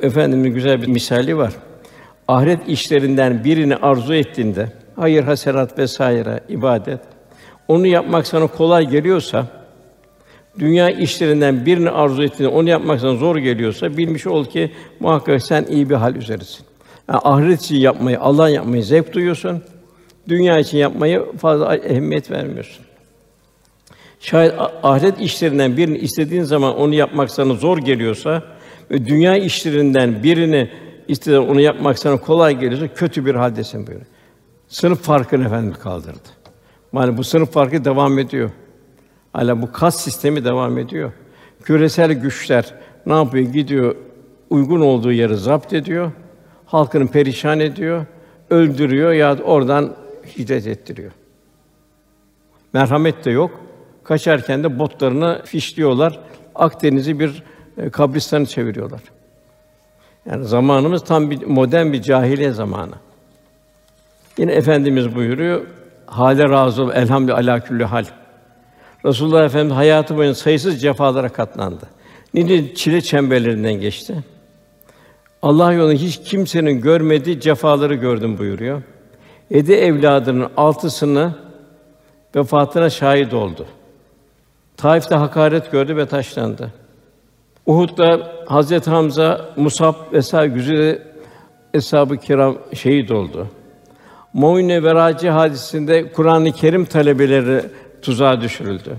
Efendimin 0.00 0.54
güzel 0.54 0.82
bir 0.82 0.86
misali 0.86 1.36
var. 1.36 1.52
Ahiret 2.28 2.68
işlerinden 2.68 3.44
birini 3.44 3.76
arzu 3.76 4.14
ettiğinde, 4.14 4.72
hayır, 4.96 5.24
hasenat 5.24 5.78
vesaire, 5.78 6.40
ibadet, 6.48 7.00
onu 7.68 7.86
yapmak 7.86 8.26
sana 8.26 8.46
kolay 8.46 8.88
geliyorsa, 8.88 9.46
dünya 10.58 10.90
işlerinden 10.90 11.66
birini 11.66 11.90
arzu 11.90 12.22
ettiğinde 12.22 12.54
onu 12.54 12.68
yapmak 12.68 13.00
sana 13.00 13.14
zor 13.14 13.36
geliyorsa 13.36 13.96
bilmiş 13.96 14.26
ol 14.26 14.44
ki 14.44 14.72
muhakkak 15.00 15.42
sen 15.42 15.64
iyi 15.64 15.90
bir 15.90 15.94
hal 15.94 16.16
üzeresin. 16.16 16.66
Yani 17.08 17.20
ahiret 17.24 17.62
için 17.62 17.76
yapmayı, 17.76 18.20
Allah 18.20 18.48
yapmayı 18.48 18.84
zevk 18.84 19.12
duyuyorsun. 19.12 19.62
Dünya 20.28 20.58
için 20.58 20.78
yapmayı 20.78 21.24
fazla 21.38 21.76
ehemmiyet 21.76 22.30
vermiyorsun. 22.30 22.84
Şayet 24.20 24.54
ahiret 24.82 25.20
işlerinden 25.20 25.76
birini 25.76 25.98
istediğin 25.98 26.42
zaman 26.42 26.76
onu 26.76 26.94
yapmak 26.94 27.30
sana 27.30 27.54
zor 27.54 27.78
geliyorsa 27.78 28.42
ve 28.90 29.06
dünya 29.06 29.36
işlerinden 29.36 30.22
birini 30.22 30.70
istediğin 31.08 31.48
onu 31.48 31.60
yapmak 31.60 31.98
sana 31.98 32.16
kolay 32.16 32.58
geliyorsa 32.58 32.88
kötü 32.88 33.26
bir 33.26 33.34
haldesin 33.34 33.86
böyle. 33.86 34.04
Sınıf 34.68 35.02
farkını 35.02 35.46
efendim 35.46 35.74
kaldırdı. 35.82 36.28
Yani 36.94 37.16
bu 37.16 37.24
sınıf 37.24 37.52
farkı 37.52 37.84
devam 37.84 38.18
ediyor. 38.18 38.50
Hala 39.32 39.62
bu 39.62 39.72
kas 39.72 40.00
sistemi 40.00 40.44
devam 40.44 40.78
ediyor. 40.78 41.12
Küresel 41.62 42.12
güçler 42.12 42.74
ne 43.06 43.12
yapıyor? 43.12 43.52
Gidiyor 43.52 43.96
uygun 44.50 44.80
olduğu 44.80 45.12
yeri 45.12 45.36
zapt 45.36 45.72
ediyor. 45.72 46.12
Halkını 46.66 47.08
perişan 47.08 47.60
ediyor, 47.60 48.06
öldürüyor 48.50 49.12
ya 49.12 49.38
oradan 49.44 49.94
hicret 50.38 50.66
ettiriyor. 50.66 51.12
Merhamet 52.72 53.24
de 53.24 53.30
yok. 53.30 53.60
Kaçarken 54.04 54.64
de 54.64 54.78
botlarını 54.78 55.42
fişliyorlar. 55.44 56.20
Akdeniz'i 56.54 57.20
bir 57.20 57.42
e, 57.78 57.90
kabristanı 57.90 58.46
çeviriyorlar. 58.46 59.00
Yani 60.26 60.44
zamanımız 60.44 61.04
tam 61.04 61.30
bir 61.30 61.46
modern 61.46 61.92
bir 61.92 62.02
cahiliye 62.02 62.52
zamanı. 62.52 62.94
Yine 64.38 64.52
efendimiz 64.52 65.14
buyuruyor. 65.14 65.66
Hale 66.06 66.48
razı 66.48 66.82
ol, 66.82 66.90
elhamdülillah 66.94 67.38
ala 67.38 67.60
külli 67.60 67.84
hal. 67.84 68.04
Resulullah 69.04 69.44
Efendimiz 69.44 69.76
hayatı 69.76 70.16
boyunca 70.16 70.34
sayısız 70.34 70.82
cefalara 70.82 71.28
katlandı. 71.28 71.86
Nice 72.34 72.74
çile 72.74 73.00
çemberlerinden 73.00 73.72
geçti. 73.72 74.14
Allah 75.42 75.72
yolunda 75.72 75.92
hiç 75.94 76.20
kimsenin 76.24 76.80
görmediği 76.80 77.40
cefaları 77.40 77.94
gördüm 77.94 78.38
buyuruyor. 78.38 78.82
Edi 79.52 79.72
evladının 79.72 80.48
altısını 80.56 81.34
vefatına 82.36 82.90
şahit 82.90 83.34
oldu. 83.34 83.66
Taif'te 84.76 85.14
hakaret 85.14 85.72
gördü 85.72 85.96
ve 85.96 86.06
taşlandı. 86.06 86.72
Uhud'da 87.66 88.32
Hazret 88.46 88.86
Hamza, 88.86 89.40
Musab 89.56 89.94
vesaire 90.12 90.48
güzide 90.48 91.02
eshab-ı 91.74 92.16
kiram 92.16 92.56
şehit 92.74 93.10
oldu. 93.10 93.48
Mu'ine 94.32 94.82
Veraci 94.82 95.30
hadisinde 95.30 96.12
Kur'an-ı 96.12 96.52
Kerim 96.52 96.84
talebeleri 96.84 97.62
tuzağa 98.02 98.40
düşürüldü. 98.40 98.96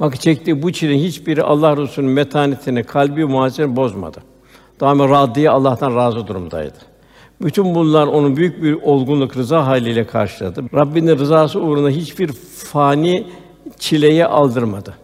Bak 0.00 0.20
çektiği 0.20 0.62
bu 0.62 0.72
çile 0.72 0.94
hiçbiri 0.94 1.42
Allah 1.42 1.76
Resulü'nün 1.76 2.12
metanetini, 2.12 2.84
kalbi 2.84 3.24
muhasebeni 3.24 3.76
bozmadı. 3.76 4.18
Daima 4.80 5.08
radiye 5.08 5.50
Allah'tan 5.50 5.96
razı 5.96 6.26
durumdaydı. 6.26 6.91
Bütün 7.42 7.74
bunlar 7.74 8.06
onun 8.06 8.36
büyük 8.36 8.62
bir 8.62 8.72
olgunluk, 8.72 9.36
rıza 9.36 9.66
haliyle 9.66 10.06
karşıladı. 10.06 10.64
Rabbinin 10.74 11.18
rızası 11.18 11.60
uğruna 11.60 11.90
hiçbir 11.90 12.32
fani 12.72 13.26
çileye 13.78 14.26
aldırmadı. 14.26 14.94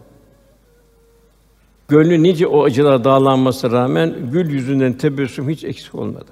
Gönlü 1.87 2.23
nice 2.23 2.47
o 2.47 2.63
acılara 2.63 3.03
dağlanması 3.03 3.71
rağmen 3.71 4.15
gül 4.31 4.49
yüzünden 4.49 4.93
tebessüm 4.93 5.49
hiç 5.49 5.63
eksik 5.63 5.95
olmadı. 5.95 6.31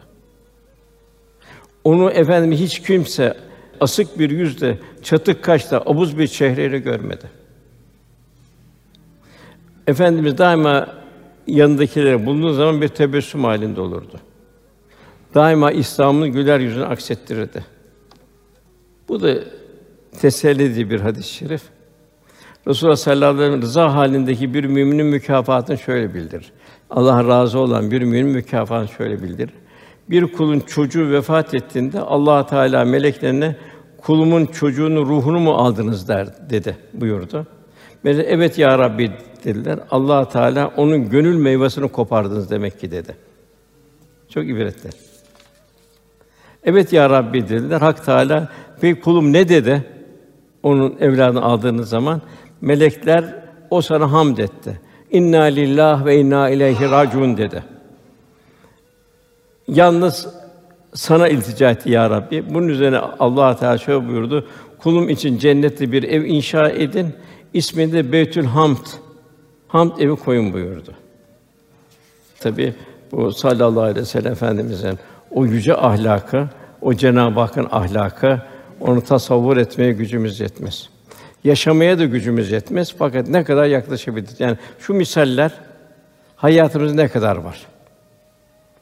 Onu 1.84 2.12
efendim 2.12 2.51
hiç 2.51 2.80
kimse 2.80 3.38
asık 3.80 4.20
bir 4.20 4.30
yüzle, 4.30 4.80
çatık 5.03 5.43
kaşla, 5.43 5.84
abuz 5.86 6.18
bir 6.18 6.28
çehreyle 6.28 6.80
görmedi. 6.80 7.30
Efendimiz 9.88 10.38
daima 10.38 10.88
yanındakilere 11.47 12.26
bulunduğu 12.26 12.53
zaman 12.53 12.82
bir 12.82 12.88
tebessüm 12.88 13.43
halinde 13.43 13.82
olurdu. 13.82 14.20
Daima 15.38 15.72
İslam'ın 15.72 16.30
güler 16.30 16.60
yüzünü 16.60 16.86
aksettirirdi. 16.86 17.66
Bu 19.10 19.22
da 19.22 19.36
teselli 20.20 20.90
bir 20.90 21.00
hadis-i 21.00 21.34
şerif. 21.34 21.62
Resulullah 22.68 22.96
sallallahu 22.96 23.30
aleyhi 23.30 23.42
ve 23.42 23.48
sellem 23.48 23.62
rıza 23.62 23.96
halindeki 23.96 24.54
bir 24.54 24.64
müminin 24.64 25.06
mükafatını 25.06 25.78
şöyle 25.78 26.14
bildir. 26.14 26.52
Allah 26.90 27.28
razı 27.28 27.60
olan 27.60 27.92
bir 27.92 28.02
müminin 28.02 28.28
mükafatını 28.28 28.88
şöyle 28.88 29.24
bildir. 29.24 29.50
Bir 30.10 30.34
kulun 30.34 30.60
çocuğu 30.60 31.12
vefat 31.12 31.54
ettiğinde 31.54 32.00
Allah 32.00 32.46
Teala 32.46 32.86
meleklerine 32.86 33.56
kulumun 33.98 34.46
çocuğunun 34.46 35.06
ruhunu 35.06 35.40
mu 35.40 35.52
aldınız 35.52 36.08
der 36.08 36.50
dedi 36.50 36.78
buyurdu. 36.94 37.48
Melek 38.04 38.26
evet 38.30 38.58
ya 38.58 38.80
Rabbi 38.80 39.12
dediler. 39.44 39.80
Allah 39.92 40.30
Teala 40.30 40.74
onun 40.78 41.10
gönül 41.10 41.36
meyvesini 41.36 41.88
kopardınız 41.88 42.52
demek 42.52 42.80
ki 42.80 42.92
dedi. 42.92 43.16
Çok 44.30 44.44
ibretli. 44.44 45.07
Evet 46.68 46.93
ya 46.93 47.09
Rabbi 47.09 47.49
dediler. 47.49 47.82
Hak 47.82 48.05
Teala 48.05 48.49
peki 48.82 49.01
kulum 49.01 49.34
ne 49.34 49.49
dedi? 49.49 49.84
Onun 50.63 50.95
evladını 50.99 51.41
aldığınız 51.41 51.89
zaman 51.89 52.22
melekler 52.61 53.36
o 53.70 53.82
sana 53.82 54.11
hamd 54.11 54.38
etti. 54.38 54.80
İnna 55.11 55.43
lillah 55.43 56.05
ve 56.05 56.20
inna 56.20 56.49
ileyhi 56.49 56.91
raciun 56.91 57.38
dedi. 57.38 57.63
Yalnız 59.68 60.28
sana 60.93 61.28
iltica 61.28 61.72
etti 61.72 61.91
ya 61.91 62.09
Rabbi. 62.09 62.53
Bunun 62.53 62.68
üzerine 62.68 62.97
Allah 62.97 63.55
Teala 63.55 63.78
şöyle 63.78 64.07
buyurdu. 64.07 64.47
Kulum 64.80 65.09
için 65.09 65.38
cennette 65.38 65.91
bir 65.91 66.03
ev 66.03 66.24
inşa 66.24 66.70
edin. 66.70 67.13
İsmini 67.53 67.93
de 67.93 68.11
Beytül 68.11 68.45
Hamd. 68.45 68.86
Hamd 69.68 69.91
evi 69.99 70.15
koyun 70.15 70.53
buyurdu. 70.53 70.93
Tabi 72.39 72.74
bu 73.11 73.32
sallallahu 73.32 73.82
aleyhi 73.82 73.99
ve 73.99 74.05
sellem 74.05 74.32
efendimizin 74.32 74.99
o 75.32 75.45
yüce 75.45 75.76
ahlakı, 75.76 76.49
o 76.82 76.94
Cenab-ı 76.94 77.40
Hakk'ın 77.40 77.68
ahlakı 77.72 78.42
onu 78.80 79.02
tasavvur 79.02 79.58
etmeye 79.58 79.92
gücümüz 79.92 80.40
yetmez. 80.40 80.90
Yaşamaya 81.44 82.00
da 82.00 82.06
gücümüz 82.06 82.52
yetmez 82.52 82.96
fakat 82.98 83.28
ne 83.28 83.44
kadar 83.44 83.66
yaklaşabiliriz? 83.66 84.40
Yani 84.40 84.58
şu 84.80 84.94
misaller 84.94 85.52
hayatımızda 86.36 87.02
ne 87.02 87.08
kadar 87.08 87.36
var? 87.36 87.66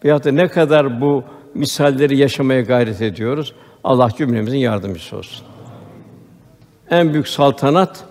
Veyahut 0.03 0.25
da 0.25 0.31
ne 0.31 0.47
kadar 0.47 1.01
bu 1.01 1.23
misalleri 1.53 2.17
yaşamaya 2.17 2.61
gayret 2.61 3.01
ediyoruz? 3.01 3.53
Allah 3.83 4.09
cümlemizin 4.17 4.57
yardımcısı 4.57 5.17
olsun. 5.17 5.45
En 6.89 7.13
büyük 7.13 7.27
saltanat 7.27 8.03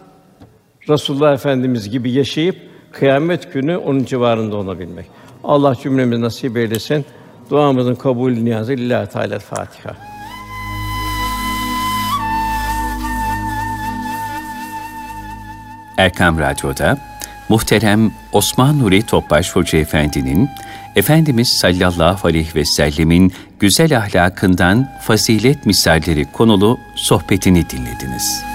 Resulullah 0.88 1.34
Efendimiz 1.34 1.90
gibi 1.90 2.10
yaşayıp 2.10 2.56
kıyamet 2.92 3.52
günü 3.52 3.76
onun 3.76 4.04
civarında 4.04 4.56
olabilmek. 4.56 5.06
Allah 5.44 5.74
cümlemize 5.82 6.20
nasip 6.20 6.56
eylesin. 6.56 7.04
Duamızın 7.50 7.94
kabul 7.94 8.32
niyazı 8.32 8.72
lillahi 8.72 9.10
teala 9.10 9.38
Fatiha. 9.38 9.96
Erkam 15.98 16.38
Radyo'da 16.38 16.98
muhterem 17.48 18.12
Osman 18.32 18.78
Nuri 18.78 19.02
Topbaş 19.02 19.56
Hoca 19.56 19.78
Efendi'nin 19.78 20.48
Efendimiz 20.96 21.48
sallallahu 21.48 22.28
aleyhi 22.28 22.54
ve 22.54 22.64
sellemin 22.64 23.32
güzel 23.60 23.98
ahlakından 23.98 24.88
fazilet 25.00 25.66
misalleri 25.66 26.24
konulu 26.32 26.78
sohbetini 26.94 27.70
dinlediniz. 27.70 28.53